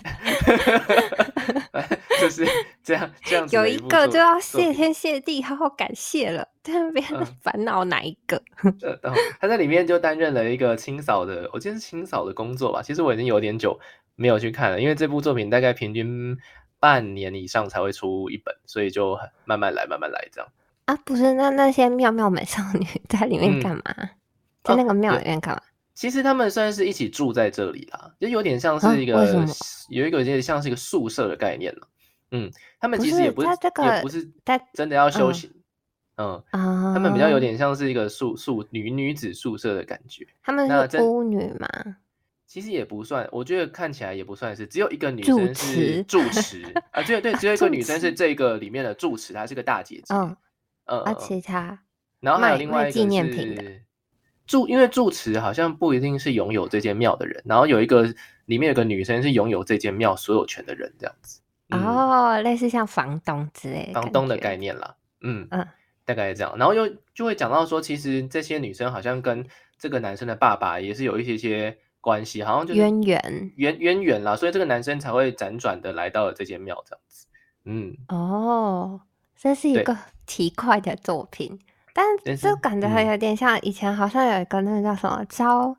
[2.21, 2.45] 就是
[2.83, 7.01] 这 样这样，有一个就要谢天谢地，好好感谢了，特别
[7.41, 8.43] 烦恼哪一个？
[9.41, 12.83] 他在里面就担任了一个清扫的，我记得是清扫的工作吧。
[12.83, 13.79] 其实我已经有点久
[14.17, 16.37] 没有去看了，因为这部作品大概平均
[16.81, 20.51] 半年以上才会出一本，所以就慢慢来，慢慢来这样。
[20.89, 23.83] 啊，不是，那那些妙妙美少女 在里面干嘛？
[24.65, 25.61] 在那个庙里面干嘛？
[25.93, 29.13] 其实他们算是一起住在这里啦，就有点像是一个
[29.91, 31.89] 有一个有点像是一个宿舍的概念了。
[32.31, 34.31] 嗯，他们其实也不是也不是
[34.73, 35.51] 真的要修行，
[36.17, 40.27] 嗯啊，他们比较有点像是一个宿宿女女子宿舍的感觉。
[40.43, 41.69] 他们是巫女吗？
[42.47, 50.15] 其实也不算，我觉得看起来也不算是，只有一个女生是住持啊，对对，只有一个女生是这个里面的住持，她是个大姐姐。
[50.89, 51.79] 呃，而其他，
[52.21, 53.83] 然后还有另外一个是
[54.47, 58.03] 住，因为住持好像不一定是拥有这间庙的人，然后有一个
[58.47, 61.43] 里面有个女生是拥有这间庙所有权的人，这样子。
[61.69, 64.97] 哦，类似像房东之类，房东的概念啦。
[65.21, 65.69] 嗯嗯，
[66.07, 66.57] 大概是这样。
[66.57, 69.47] 然后又就会讲到说，其实这些女生好像跟
[69.79, 77.27] 这个男生的爸爸也是有一些些关系，好像就渊源渊渊源啦，所以这个男生才会辗转的来到了这间庙这样子。
[77.67, 79.03] 嗯，哦。
[79.41, 79.97] 这是一个
[80.27, 81.57] 奇怪的作品，
[81.95, 82.05] 但
[82.37, 85.77] 就感觉还有点像以前好像有一个那个叫什么朝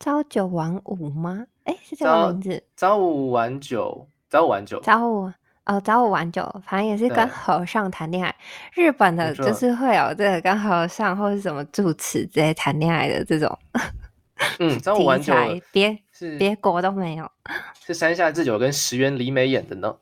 [0.00, 1.44] 朝九晚五吗？
[1.64, 2.62] 哎，是这个名字？
[2.74, 5.30] 朝五晚九，朝五晚九，朝五
[5.66, 8.34] 哦，朝五晚九，反正也是跟和尚谈恋爱。
[8.72, 13.58] 日本的就是会有这个跟和尚或是什么住持之类谈恋爱的这种。
[14.58, 15.34] 嗯，朝五晚九，
[15.70, 17.30] 别是别国都没有，
[17.84, 19.94] 是山下智久跟石原里美演的呢。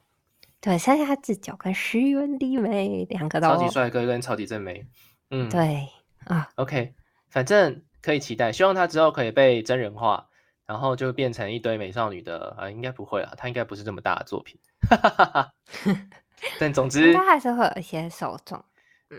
[0.65, 4.83] 对，剩下智久跟石原里美两个都超级帅哥跟超级正美。
[5.29, 5.87] 嗯，对
[6.25, 6.95] 啊，OK，
[7.29, 10.27] 反正可以期待，希望他之后可以被真人化，
[10.65, 14.59] 然后就变成一堆美少女的啊，应该不会啊，他应该不是这么大的作品。
[14.89, 15.53] 哈哈哈
[16.59, 18.65] 但总之，他还是会有一些受众，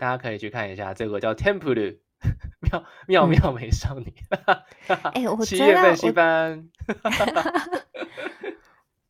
[0.00, 1.98] 家可以去看一下这个叫 Temple
[2.60, 4.12] 妙妙妙美少女。
[5.14, 6.68] 哎，我七月份新番。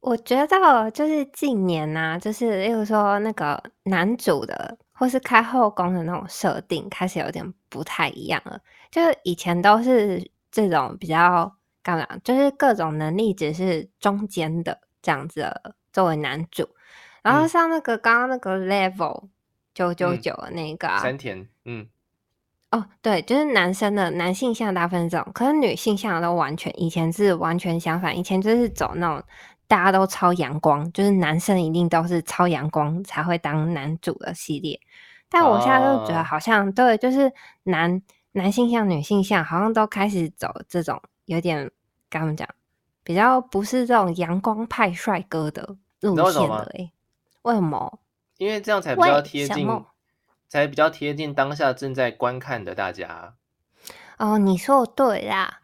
[0.06, 8.56] 我觉得就是近年呐，就是例如说那个男主的或是开后宫的那种设定开始有点不太一样了。
[8.88, 15.52] 就是以前都是这种比较干嘛，就是各种能力只是中间的这样子
[15.92, 16.68] 作为男主。
[17.22, 19.24] 然后像那个刚刚那个 level
[19.74, 21.84] 九九九的那个山田，嗯，
[22.70, 29.20] 哦对，就是男生的男性向大分这种，可是女性向都完全以前是完全相反，以前就是走那种。
[29.68, 34.81] 大家都超阳光，就是男生一定都是超阳光才会当男主的系列。
[35.29, 37.33] 但我现在就觉得好像对，就是
[37.64, 38.00] 男
[38.33, 41.70] 男性向、女性向，好像都开始走这种有点
[42.09, 42.48] 该怎么讲，
[43.02, 46.70] 比较不是这种阳光派帅哥的路线了。
[46.74, 46.90] 哎，
[47.42, 47.98] 为什么？
[48.38, 49.68] 因为这样才比较贴近，
[50.48, 53.35] 才比较贴近当下正在观看的大家。
[54.18, 55.61] 哦，你说的对啦。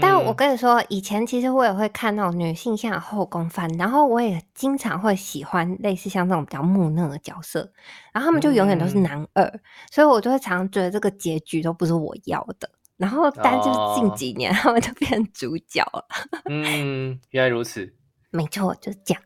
[0.00, 7.70] 但我跟你说，以前其实我也会看那种女性向后宫番，然后我也经常会喜欢类似像这种比较木讷的角色，
[8.12, 12.70] 然后他们就永远都是男二，所以我就会常常觉得这个结局都不是我要的。
[12.96, 16.06] 然后，但就是近几年他们就变主角了。
[16.48, 17.92] 嗯，原来如此。
[18.30, 19.22] 没错，就是这样。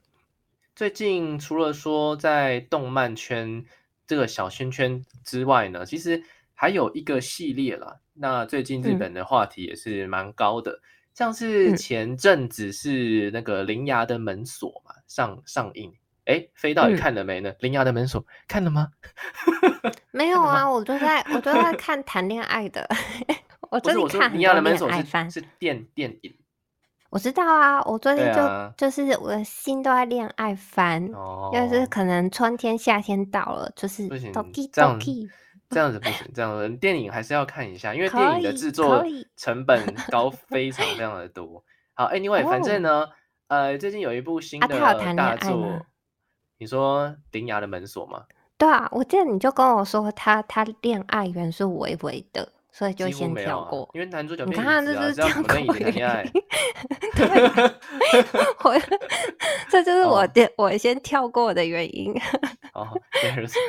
[0.74, 3.64] 最近除了说在动漫圈
[4.06, 6.22] 这个小圈圈之外呢，其实
[6.54, 8.00] 还有一个系列了。
[8.18, 10.80] 那最近日本的话题也是蛮高的，
[11.14, 15.92] 像是前阵子是那个《铃芽的门锁》嘛上上映，
[16.24, 17.52] 哎，飞到底看了没呢？
[17.60, 18.88] 《铃芽的门锁》看了吗？
[20.12, 22.88] 没有啊，我都在我都在 看谈恋爱的，
[23.70, 24.90] 我最近看《铃芽的门锁》
[25.30, 26.34] 是是电电影，
[27.10, 31.06] 我知道啊，我最近就就是我的心都在恋爱番，
[31.52, 34.08] 就是可能春天夏天到了，就是
[34.72, 34.98] 这样。
[35.70, 39.04] 这样子不行，这样子电影还是要看一下，因为电影的制作
[39.36, 41.64] 成本高 非常非常的多。
[41.94, 43.08] 好，Anyway，反正呢，
[43.48, 45.86] 呃，最近有一部新的大作，
[46.58, 48.24] 你说《铃芽的门锁》吗？
[48.58, 52.52] 对啊，我记得你就跟我说他他恋爱元素微微的。
[52.76, 56.22] 所以就先跳过，因为男主角你看这就是这样跟你谈恋爱。
[57.16, 57.26] 对，
[58.62, 58.78] 我
[59.70, 62.12] 这就是我的我先跳过的原因。
[62.74, 62.86] 哦，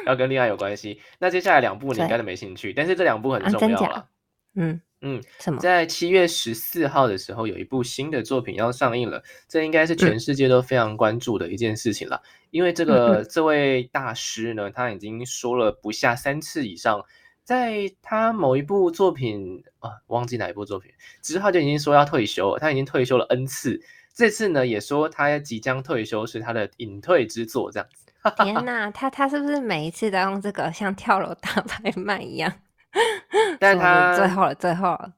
[0.05, 0.99] 要跟恋爱有关系。
[1.19, 4.09] 那接下来两部你应该都没兴趣，但是这两部很重要了。
[4.55, 5.59] 嗯嗯，什么？
[5.61, 12.21] 在七月十四号的时候，有一部新的作品要上映了，这应该是全世界都非常关注的一件事情了。
[12.49, 17.01] 因为这个这位大师呢，他已经说了不下三次以上。
[17.47, 22.59] 在他某一部作品啊，忘记哪一部作品之后就已经说要退休了。
[22.59, 23.81] 他已经退休了 N 次，
[24.13, 28.05] 这次呢也说他即将退休是他的隐退之作，这样子。
[28.43, 32.51] 天哪，他他是不是每一次都用这个像跳楼大拍卖一样？
[33.61, 35.13] 但他最后了，最后了。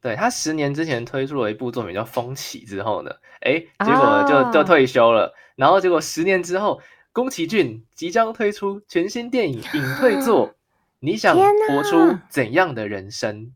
[0.00, 3.12] 对他十年之前推出了一部作品叫《风起》之后呢，
[3.42, 5.32] 哎，结果就就退休了。
[5.54, 6.80] 然后结果十年之后，
[7.12, 10.52] 宫崎骏即将推出全新电影隐退作。
[11.00, 13.52] 你想活出怎样的人生？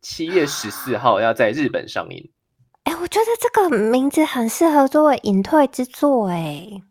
[0.00, 2.30] 七月十四号要在日本上映。
[2.82, 6.28] 哎，我觉得这个名字很适合作为隐退之作。
[6.28, 6.82] 哎，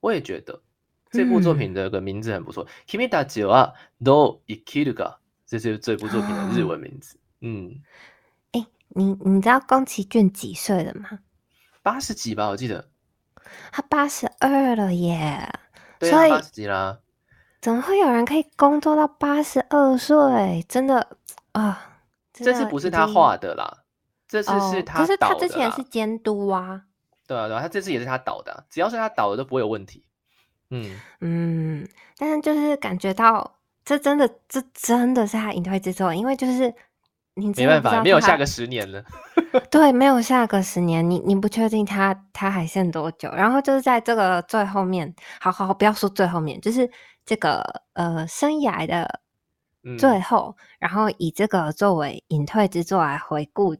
[0.00, 0.62] 我也觉得
[1.10, 2.66] 这部作品的个名字很不错。
[2.88, 7.18] Kimita j o do ikiruga，这是这部作品的日文名字。
[7.42, 7.82] 嗯，
[8.52, 11.18] 哎，你你知道宫崎骏几岁了吗？
[11.82, 12.88] 八十几吧，我记得。
[13.70, 15.46] 他八十二了耶。
[15.98, 16.98] 对啊，八十几啦。
[17.64, 20.62] 怎么会有人可以工作到八十二岁？
[20.68, 21.08] 真的
[21.52, 21.96] 啊！
[22.30, 23.78] 这次不是他画的啦，
[24.28, 26.82] 这次是他可是他之前是监督啊。
[27.26, 30.04] 对啊，对啊，他这次也是他导的，只要是他导的都不会有问题。
[30.68, 36.70] 嗯嗯，但是就是感觉到这真的，这真的是他隐退之作，因为就是
[37.32, 39.02] 你没办法，没有下个十年了。
[39.70, 43.30] 对，没有下个十年，你你不确定他他还剩多久。
[43.30, 46.90] 然后就是在这个最后面，好好好，不要说最后面，就是。
[47.24, 49.20] 这个呃，生涯的
[49.98, 53.76] 最后，然后以这个作为隐退之作来回顾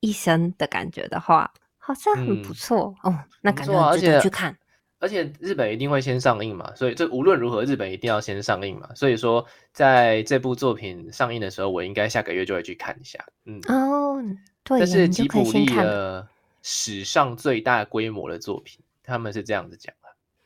[0.00, 3.18] 一生的感觉的话，好像很不错哦。
[3.40, 4.56] 那感觉值得去看。
[5.00, 8.90] 而且日本一定会先上映嘛，所以这无论如何，日本一定要先上映嘛。
[8.96, 13.24] 所以说，在这部作品上映的时候，我应该下个月就会去看一下。
[13.44, 14.20] 嗯哦，
[14.64, 16.26] 对，这是吉卜力的
[16.62, 19.97] 史上最大规模的作品，他们是这样子讲的。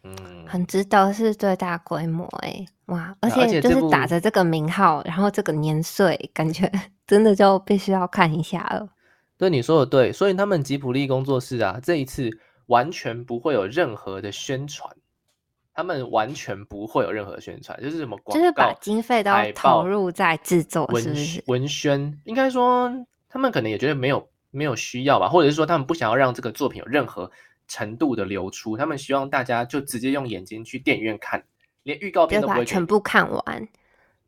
[0.04, 0.14] 嗯。
[0.46, 3.14] 很值得是最大规模哎，哇！
[3.20, 6.70] 而且就是打着这个名号，然后这个年岁，感觉
[7.06, 8.88] 真的就必须要看一下了。
[9.38, 12.30] 对你说的对，所以他们吉普力工作室啊，这一次
[12.66, 14.94] 完全不会有任何的宣传。
[15.74, 21.02] 他们完全不会有任何宣传，就是什么广告，就是把经费都投入在制作，文
[21.46, 22.20] 文宣。
[22.24, 22.92] 应该说，
[23.26, 27.30] 他们可能也觉得没有没有需要吧，或者是说，他们不想要让这个作品有任何
[27.68, 28.76] 程度的流出。
[28.76, 31.42] 他们希望大家就直接用眼睛去电影院看，
[31.82, 33.68] 连预告片都不会全部看完。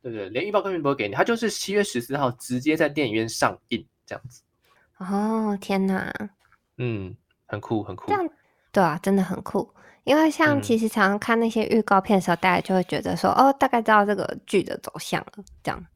[0.02, 4.42] 对对，连预告片都不会给你，他就是七月十四号直接在电影院上映这样子。
[4.98, 6.12] 哦，天哪！
[6.76, 7.16] 嗯，
[7.46, 8.06] 很酷，很酷。
[8.08, 8.28] 这样
[8.70, 9.68] 对啊，真的很酷。
[10.04, 15.86] 因为像其实常常看那些预告片的时候，大家就会觉得说，哦，大概知道这个剧的走向了，这样。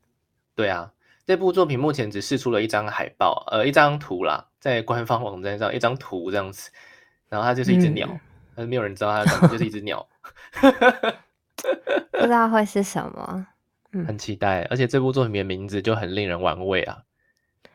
[0.54, 0.90] 对啊，
[1.26, 6.70] 这部作品目前只试出了一张海报，呃，一张图啦，在官方网站上一张图这样子，
[7.28, 8.08] 然后它就是一只鸟，
[8.54, 10.06] 但是没有人知道它就是一只鸟，
[12.12, 13.46] 不知道会是什么，
[13.92, 17.02] 嗯，很期待，而且这部作品的名字就很令人玩味啊，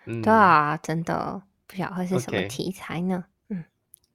[0.06, 3.26] 嗯，对啊，真的不晓得会是什么题材呢。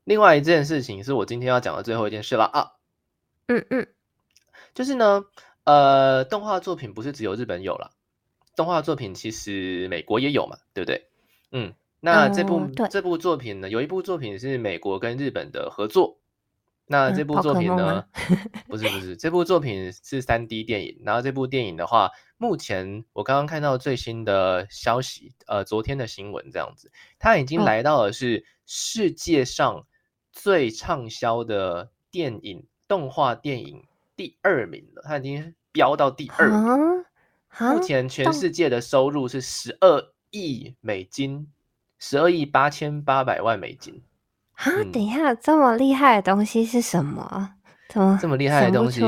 [0.05, 2.72] 另外一件事情是我今天要讲的最后一件事了啊，
[3.47, 3.86] 嗯嗯，
[4.72, 5.26] 就是呢，
[5.64, 7.91] 呃，动画作品不是只有日本有了，
[8.57, 11.11] 动画作品其实美国也有嘛，对不对？
[11.53, 16.18] 嗯，那这部这部作品呢，有一部作品是美国跟日本的合作，
[16.86, 18.05] 那这部作品呢，
[18.68, 29.84] 不是不是，这部作品是三 D 电影，然后这部电影的话，目前我刚刚看到最新的消息，呃，昨天的新闻这样子，它已经来到了是世界上。
[30.30, 33.82] 最畅销的电影动画电影
[34.14, 37.05] 第二名了，它已经飙到第二名。
[37.59, 41.51] 目前全世界的收入是十二亿美金，
[41.99, 44.03] 十二亿八千八百万美金。
[44.55, 47.55] 啊，等一下，这么厉害的东西是什么？
[47.88, 49.01] 怎么这么厉害的东西？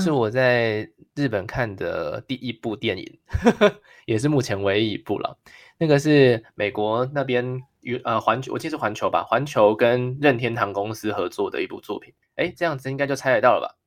[0.00, 3.18] 是我在日本看的第一部电影，
[4.06, 5.38] 也是目前唯一一部了。
[5.78, 7.62] 那个是美国那边。
[8.02, 9.22] 呃，环球，我记得是环球吧？
[9.22, 13.78] 环球跟任天堂公司合作的一部作品，哎，这样子应该就猜得到了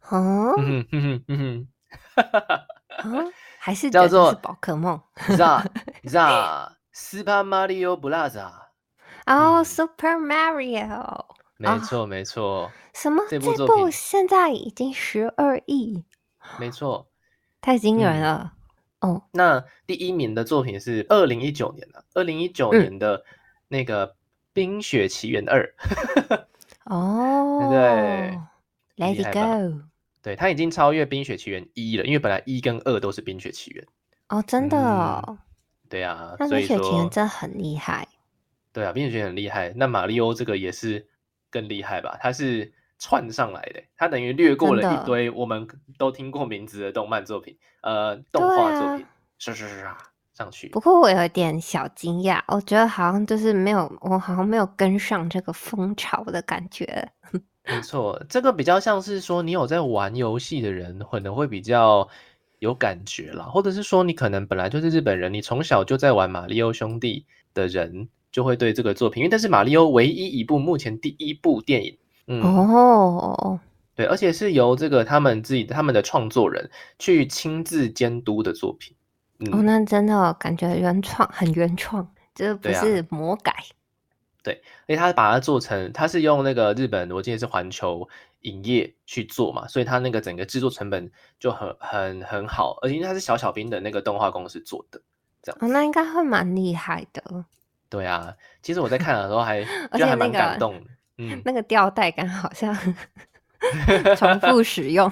[0.00, 0.16] 吧？
[0.16, 1.68] 哦，嗯哼嗯哼，
[2.16, 3.24] 哈哈哈
[3.58, 4.98] 还是叫做宝可梦
[5.36, 5.62] ？za
[6.08, 8.40] za Super Mario Bros.
[9.26, 11.24] 哦，Super Mario，
[11.56, 12.70] 没错没错。
[12.94, 13.24] 什么？
[13.28, 16.04] 这部现在已经十二亿？
[16.60, 17.08] 没错，
[17.60, 18.52] 太惊人了。
[19.00, 23.24] 哦，那第一名的作品是二零一九年的，二零一九年的
[23.66, 24.08] 那个
[24.52, 25.74] 《冰雪奇缘二》。
[26.86, 28.38] 哦，对
[28.96, 29.80] ，Let it go。
[30.22, 33.84] 对，它已经超越《冰雪奇缘一》了，因为本来一跟二都是《冰雪奇缘》。
[34.28, 35.38] 哦，真的。
[35.88, 38.06] 对啊，那《冰雪奇缘》真的很厉害。
[38.72, 39.72] 对啊，《冰雪奇缘》很厉害。
[39.76, 41.06] 那马里欧这个也是
[41.50, 42.18] 更厉害吧？
[42.20, 42.72] 它是。
[42.96, 45.66] 串上来的，它等于略过了一堆我们
[45.98, 49.04] 都听过名字的动漫作品，呃，动画作品，
[49.36, 49.98] 是是是啊，
[50.32, 50.68] 上去。
[50.68, 57.06] 不过我有点小惊讶，我觉得好像就是没有，我好像没有跟上这个风潮的感觉。
[57.64, 62.08] 没错，这个比较像是说，你有在玩游戏的人可能会比较
[62.64, 71.98] 有感觉了，或者是说你可能本来就是日本人，你从小就在玩马里奥兄弟的人，就会对这个作品，因为这是马里奥唯一一部目前第一部电影。
[72.26, 73.60] 嗯哦，
[73.94, 78.96] 对，而且是由这个他们自己他们的创作人去亲自监督的作品。
[79.52, 83.54] 哦，那真的感觉原创，很原创，这不是魔改。
[84.44, 88.06] 对，而且他把它做成，他是用那个日本，我记得是环球
[88.42, 95.00] 影业去做嘛，所以他那个整个制作成本就很很很好，而且因为他是小小兵的那个动画公司做的，
[95.42, 95.58] 这样。
[95.62, 97.44] 哦，那应该会蛮厉害的。
[97.88, 100.80] 对啊，其实我在看的时候还 而且还蛮感动。
[101.16, 102.76] 嗯，那个吊带感好像
[104.18, 105.10] 重复 使用。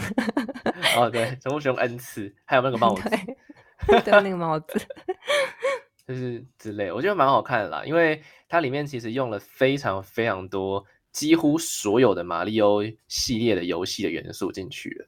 [0.97, 3.09] 哦，对，重复使用 n 次，还有那个帽子，
[3.87, 4.81] 对，那个帽子，
[6.07, 15.07] 就是之类，我觉得蛮好看的啦，因为它里面其实用了非常非常多，几乎所有的马里奥系列的游戏的元素进去了。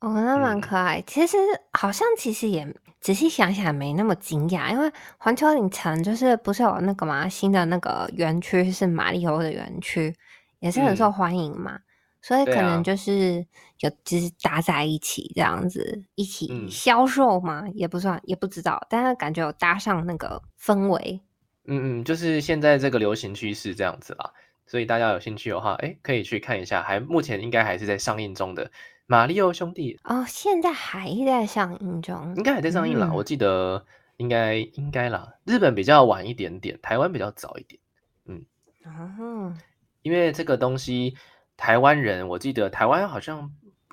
[0.00, 1.02] 哦，那蛮可爱。
[1.06, 1.36] 其实
[1.72, 2.66] 好像其实也
[3.00, 10.14] 仔细想想没那么惊讶，因为环球影城就是不是有那个嘛新的那个园区是马里欧的园区，
[10.58, 11.78] 也是很受欢迎嘛，
[12.26, 13.46] 所以可能就是
[13.80, 21.20] 有就是搭在一起这样子一起销售嘛，也不算也不知道，但是感觉有搭上那个氛围。
[21.66, 24.32] 嗯嗯，就是现在这个流行趋势这样子啦，
[24.66, 28.70] 所以大家有兴趣的话，哎，可以去看一下，还目前应该还是在上映中的。
[29.04, 33.12] 马里奥兄弟哦，现在还在上映中，应该还在上映啦。
[33.14, 33.84] 我记得
[34.16, 37.78] 应该应该啦，日本比较晚一点点，台湾比较早一点。
[38.24, 38.46] 嗯，
[38.86, 39.52] 哦，
[40.00, 41.14] 因为这个东西
[41.56, 43.50] 台湾人，我记得台湾好像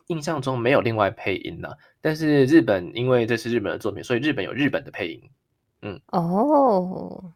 [0.07, 1.70] 印象中没有另外配音呢，
[2.01, 5.22] 但是日本因为这是日本的作品，所以日本有日本的配音。
[5.84, 7.34] 嗯，哦，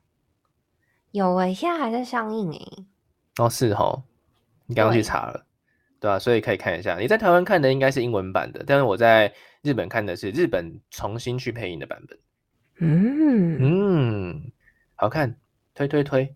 [1.11, 2.85] 有诶，现在还在上映诶。
[3.37, 4.03] 哦，是哦，
[4.65, 5.45] 你刚刚去查了，
[5.99, 6.19] 对吧？
[6.19, 12.19] 所以可以看一下，你在台湾看的应该是英文版的，但是我在日本看的是日本重新去配音的版本。
[12.77, 14.51] 嗯嗯，
[14.95, 15.39] 好看，
[15.73, 16.35] 推推推，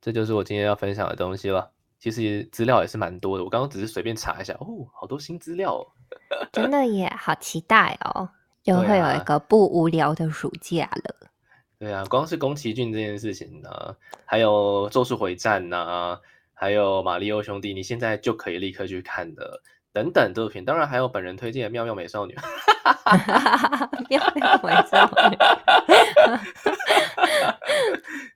[0.00, 1.70] 这就是我今天要分享的东西了。
[2.00, 5.86] 其实资料也是蛮多的，我刚刚只是随便查一下，哦，好多新资料，哦，
[6.52, 8.28] 真的也好期待哦，
[8.64, 11.14] 又会有一个不无聊的暑假了。
[11.78, 13.68] 对啊，光是宫崎骏这件事情呢，
[14.24, 16.18] 还有《咒术回战》呐，
[16.54, 19.60] 还有《马里奥兄弟》，你现在就可以立刻去看的，
[19.92, 22.34] 等等作品，当然还有本人推荐的《妙妙美少女》。
[24.08, 25.36] 妙妙美少女，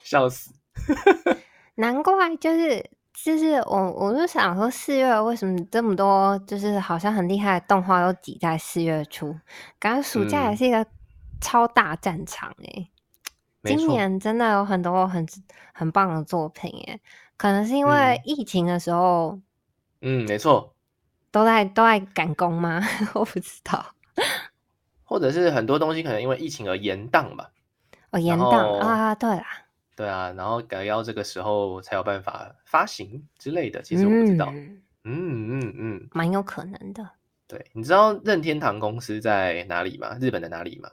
[0.03, 0.51] 笑死！
[1.77, 2.91] 难怪就是。
[3.15, 9.39] 就是我，我就想说，四月为什么这么多，就是好像很厉害的动画都挤在四月初？
[9.79, 10.85] 感觉暑假也是一个
[11.41, 12.89] 超大战场哎。
[13.65, 15.25] 今年真的有很多很
[15.73, 16.99] 很棒的作品哎，
[17.37, 19.39] 可能是因为疫情的时候，
[20.01, 20.75] 嗯，没错，
[21.31, 22.83] 都在都在赶工吗？
[23.15, 23.87] 我不知道，
[25.05, 27.51] 或者是很多东西可能因为疫情而延档吧？
[28.11, 29.47] 哦，延档啊，对啦。
[29.95, 34.53] 对啊，然后改要这个时候才有办法发行之类的，其实我不知道。
[34.53, 37.09] 嗯嗯嗯，蛮有可能的。
[37.47, 40.17] 对，你知道任天堂公司在哪里吗？
[40.21, 40.91] 日本的哪里吗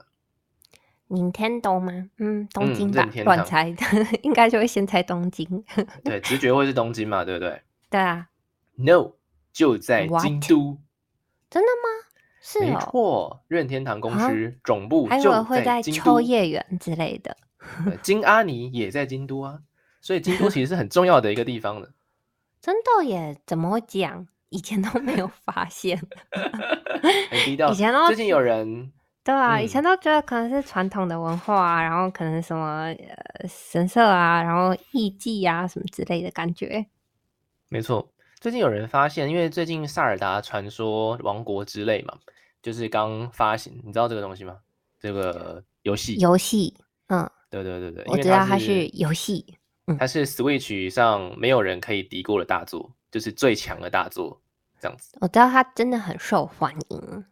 [1.08, 2.10] ？Nintendo 吗？
[2.18, 3.08] 嗯，东京吧。
[3.24, 3.74] 乱猜，
[4.22, 5.64] 应该就会先猜东京。
[6.04, 7.62] 对，直觉会是东京嘛，对不对？
[7.88, 8.28] 对啊。
[8.76, 9.12] No，
[9.52, 10.78] 就在京都。
[11.48, 11.88] 真的吗？
[12.42, 17.36] 是没错，任天堂公司总部就会在秋叶原之类的。
[18.02, 19.58] 金阿尼也在京都啊，
[20.00, 21.90] 所以京都其实是很重要的一个地方的。
[22.60, 23.40] 真的耶？
[23.46, 24.26] 怎么会讲？
[24.50, 25.96] 以前都没有发现。
[26.30, 27.70] 很低调。
[27.72, 28.92] 以前都最近有人
[29.22, 36.84] 对啊，以前都觉得可能是传统的文化啊，然后可能什么呃神社啊，然后艺伎啊什么之类的感觉。
[37.68, 42.18] 没错，最近有人发现，因为最近《萨尔达传说：王国之泪》嘛，
[42.60, 44.56] 就是刚发行，你知道这个东西吗？
[44.98, 46.74] 这个游戏游戏，
[47.06, 47.30] 嗯。
[47.50, 49.58] 对对对对，我知道它是游戏，
[49.98, 54.40] 它是 Switch 上没有人可以敌过的大作，就是最强的大作，
[54.80, 55.18] 这样子。
[55.20, 57.24] 我知道它真的很受欢迎，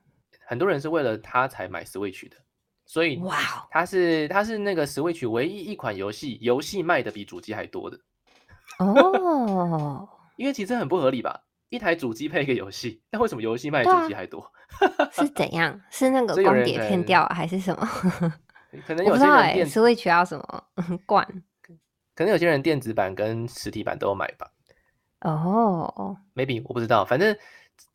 [0.44, 2.36] 很多人是为了它才买 Switch 的，
[2.84, 3.38] 所以哇，
[3.70, 7.98] 它是它是那个 Switch 唯一一款游戏，游戏卖的比主机还多的。
[8.80, 11.44] 哦，因为其实很不合理吧？
[11.68, 14.50] 一台主机配一个游戏，那为什么游戏卖主机还多？
[15.12, 15.80] 是怎样？
[15.90, 17.88] 是那个光碟片掉还是什么？
[18.86, 20.64] 可能有些人电 Switch 要什么
[21.06, 21.26] 罐？
[22.14, 24.50] 可能有些人电子版跟实体版都有买吧。
[25.20, 27.04] 哦，maybe 我不知道。
[27.04, 27.36] 反正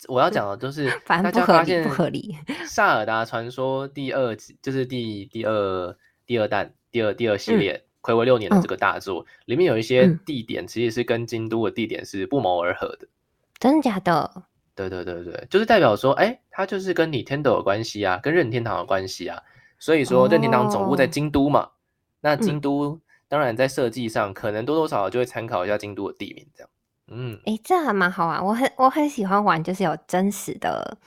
[0.07, 2.37] 我要讲的就是， 大家发现不合理。
[2.65, 13.07] 萨尔达传说第二集就是第第二第二弹第二第二系列，暌违六年的这个大作，里面有一些地点其实是跟京都的地点是不谋而合的。
[13.59, 14.43] 真的假的？
[14.75, 19.43] 对对对对，就是代表说，哎，它就是跟 Nintendo 有关系啊，跟任天堂有关系啊。
[19.83, 21.71] 所以说，任天堂总部在京都嘛，
[22.21, 26.69] 那京都当然在设计上可能多多少少就会参考一下京都的地名，这样。
[27.09, 30.97] 嗯，哎，这还蛮好玩，我很我很喜欢玩，就是有真实的，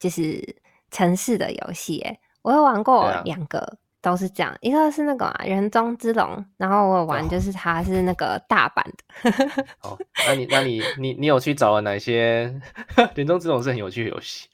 [0.00, 0.44] 就是
[0.90, 2.00] 城市的游戏。
[2.00, 9.64] 哎，我有玩过两个，都是这样，一个是那个啊人中之龙，然后我有玩就是它是那个大阪的。
[9.82, 12.52] 哦，那你那你你你有去找了哪些
[13.14, 14.48] 人中之龙是很有趣的游戏？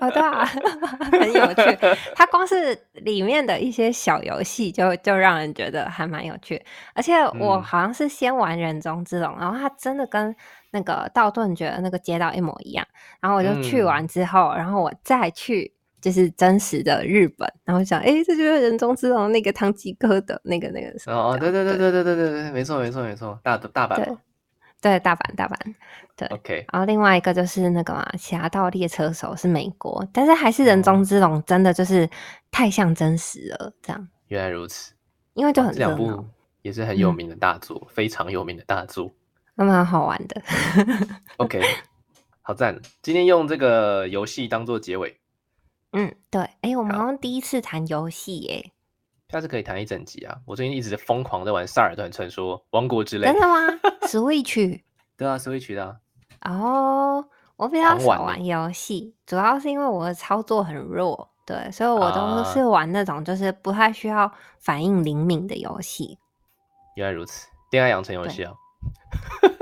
[0.00, 0.44] 哦，对啊，
[1.12, 1.78] 很有趣。
[2.14, 6.62] 它光是里面的一些小游戏，就就让人觉得还蛮有趣。
[6.94, 10.34] 而且我好像是先玩人中之龙，然后它真的跟
[10.70, 12.86] 那个道顿觉得那个街道一模一样。
[13.20, 21.16] 然后我就去完之后，然后我再去就是真实的日本，然后想，哎，这就是人中之龙那个汤吉哥的那个那个什么？
[21.16, 23.96] 哦，对对对对对对对对，没错没错没错，大大阪。
[23.96, 24.16] 对，
[24.82, 25.74] 大阪，大阪，
[26.16, 26.66] 对，OK。
[26.72, 32.08] 然后另外一个就是那个嘛，《侠盗猎车手》是美国，但是还是人中之龙，真的就是
[32.50, 34.08] 太像真实了，这样。
[34.28, 34.92] 原来如此，
[35.34, 36.24] 因为就很这两部
[36.62, 39.10] 也是很有名的大作，非常有名的大作，
[39.54, 40.42] 那蛮好玩的。
[41.36, 41.60] OK，
[42.42, 42.80] 好赞！
[43.02, 45.16] 今天用这个游戏当做结尾。
[45.92, 48.72] 嗯，对，哎，我们好像第一次谈游戏耶。
[49.32, 50.36] 下次可以谈一整集啊！
[50.44, 53.26] 我最近一直疯狂在玩《萨尔顿传说：王国之泪》。
[53.32, 53.56] 真的吗？
[54.06, 54.82] Switch？
[55.16, 56.00] 对啊，Switch 的。
[56.42, 57.24] 哦，
[57.56, 66.18] 我比较少玩游戏，主要是因为我的操作很弱，对，所以我都是玩那种就是不太需要反应灵敏的游戏。
[66.96, 68.52] 原来如此，恋爱养成游戏啊？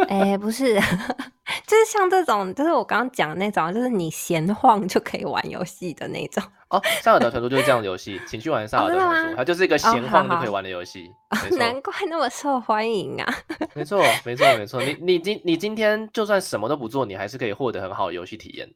[0.09, 0.75] 哎，不是，
[1.65, 6.43] 就是像这种，就是我刚刚讲的那种，就是你闲晃就可以玩游戏的那种。
[6.71, 11.11] 哦，萨尔达传说就是这样的游戏，请去玩萨尔达传说，它就是一个闲晃就可以玩的游戏。
[11.59, 13.35] 难怪那么受欢迎啊！
[13.75, 14.81] 没错，没错，没错。
[14.81, 18.73] 你你今你今天就算什么都不做，你还是可以获得很好的游戏体验。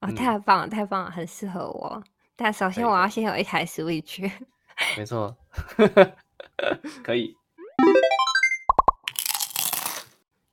[0.00, 2.02] 哦，太棒了，太棒了，很适合我。
[2.36, 4.30] 但首先我要先有一台 Switch。
[4.98, 5.34] 没错，
[7.02, 7.34] 可以。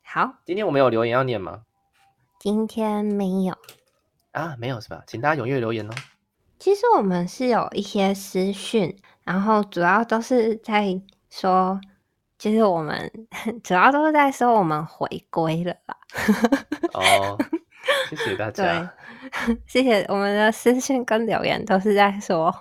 [0.03, 1.63] 好，今天我们有留言要念吗？
[2.39, 3.53] 今天没有
[4.31, 5.03] 啊，没有是吧？
[5.05, 5.93] 请大家踊跃留言哦。
[6.59, 10.99] 其实我们是有一些私讯，然后主要都是在
[11.29, 11.79] 说，
[12.37, 13.11] 就是我们
[13.63, 15.97] 主要都是在说我们回归了啦。
[16.93, 17.37] 哦，
[18.09, 18.91] 谢谢大家。
[19.45, 22.53] 对， 谢谢我们的私讯跟留言都是在说，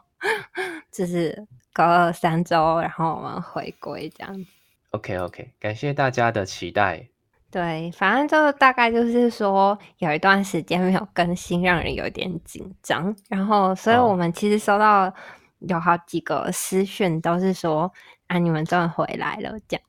[0.93, 4.51] 就是隔了三周，然后我们回归这样子。
[4.91, 7.09] OK OK，感谢大家的期待。
[7.51, 13.15] 对，反正就大概就是说，有一段时间没有更新，让人有点紧张。
[13.29, 15.13] 然后，所以我们其实收到
[15.61, 17.91] 有好几个私讯，都是说
[18.27, 19.83] 啊，你们终于回来了，这样。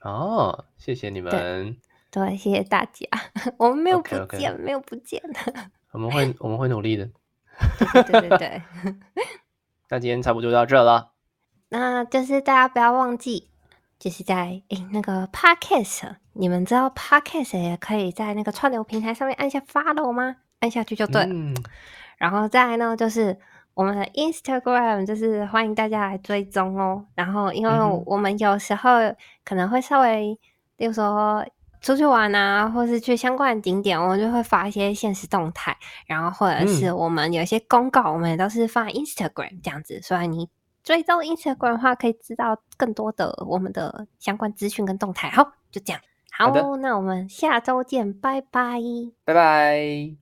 [0.00, 1.76] 哦，谢谢你们。
[2.10, 3.06] 对，谢谢大家。
[3.56, 5.22] 我们没有不见，没有不见。
[5.92, 7.08] 我们会，我们会努力的。
[7.78, 8.62] 对 对对。
[9.88, 11.12] 那今天差不多就到这了。
[11.68, 13.49] 那就是大家不要忘记。
[14.00, 20.36] 就是在诶那个 podcast，你们知道 podcast 也可以在那个串流平台上面按下 follow 吗？
[20.60, 21.28] 按下去就对。
[22.16, 23.36] 然后再来呢，就是
[23.74, 27.04] 我们的 Instagram，就是欢迎大家来追踪哦。
[27.14, 28.90] 然后因为我们有时候
[29.44, 30.38] 可能会稍微，
[30.76, 31.46] 比如说
[31.82, 35.76] 出去玩啊，或是去相关的景点，我们就会发一些现实动态。
[36.06, 40.00] 然后或者是我们有一些公告，我们也都是放 Instagram 这样子。
[40.00, 40.48] 所以你。
[40.82, 45.30] 追踪 Instagram 的话，可以知道更多的我们的相关资讯跟动态。
[45.30, 46.00] 好，就这样。
[46.32, 48.80] 好，那我们下周见，拜拜，
[49.24, 50.19] 拜拜。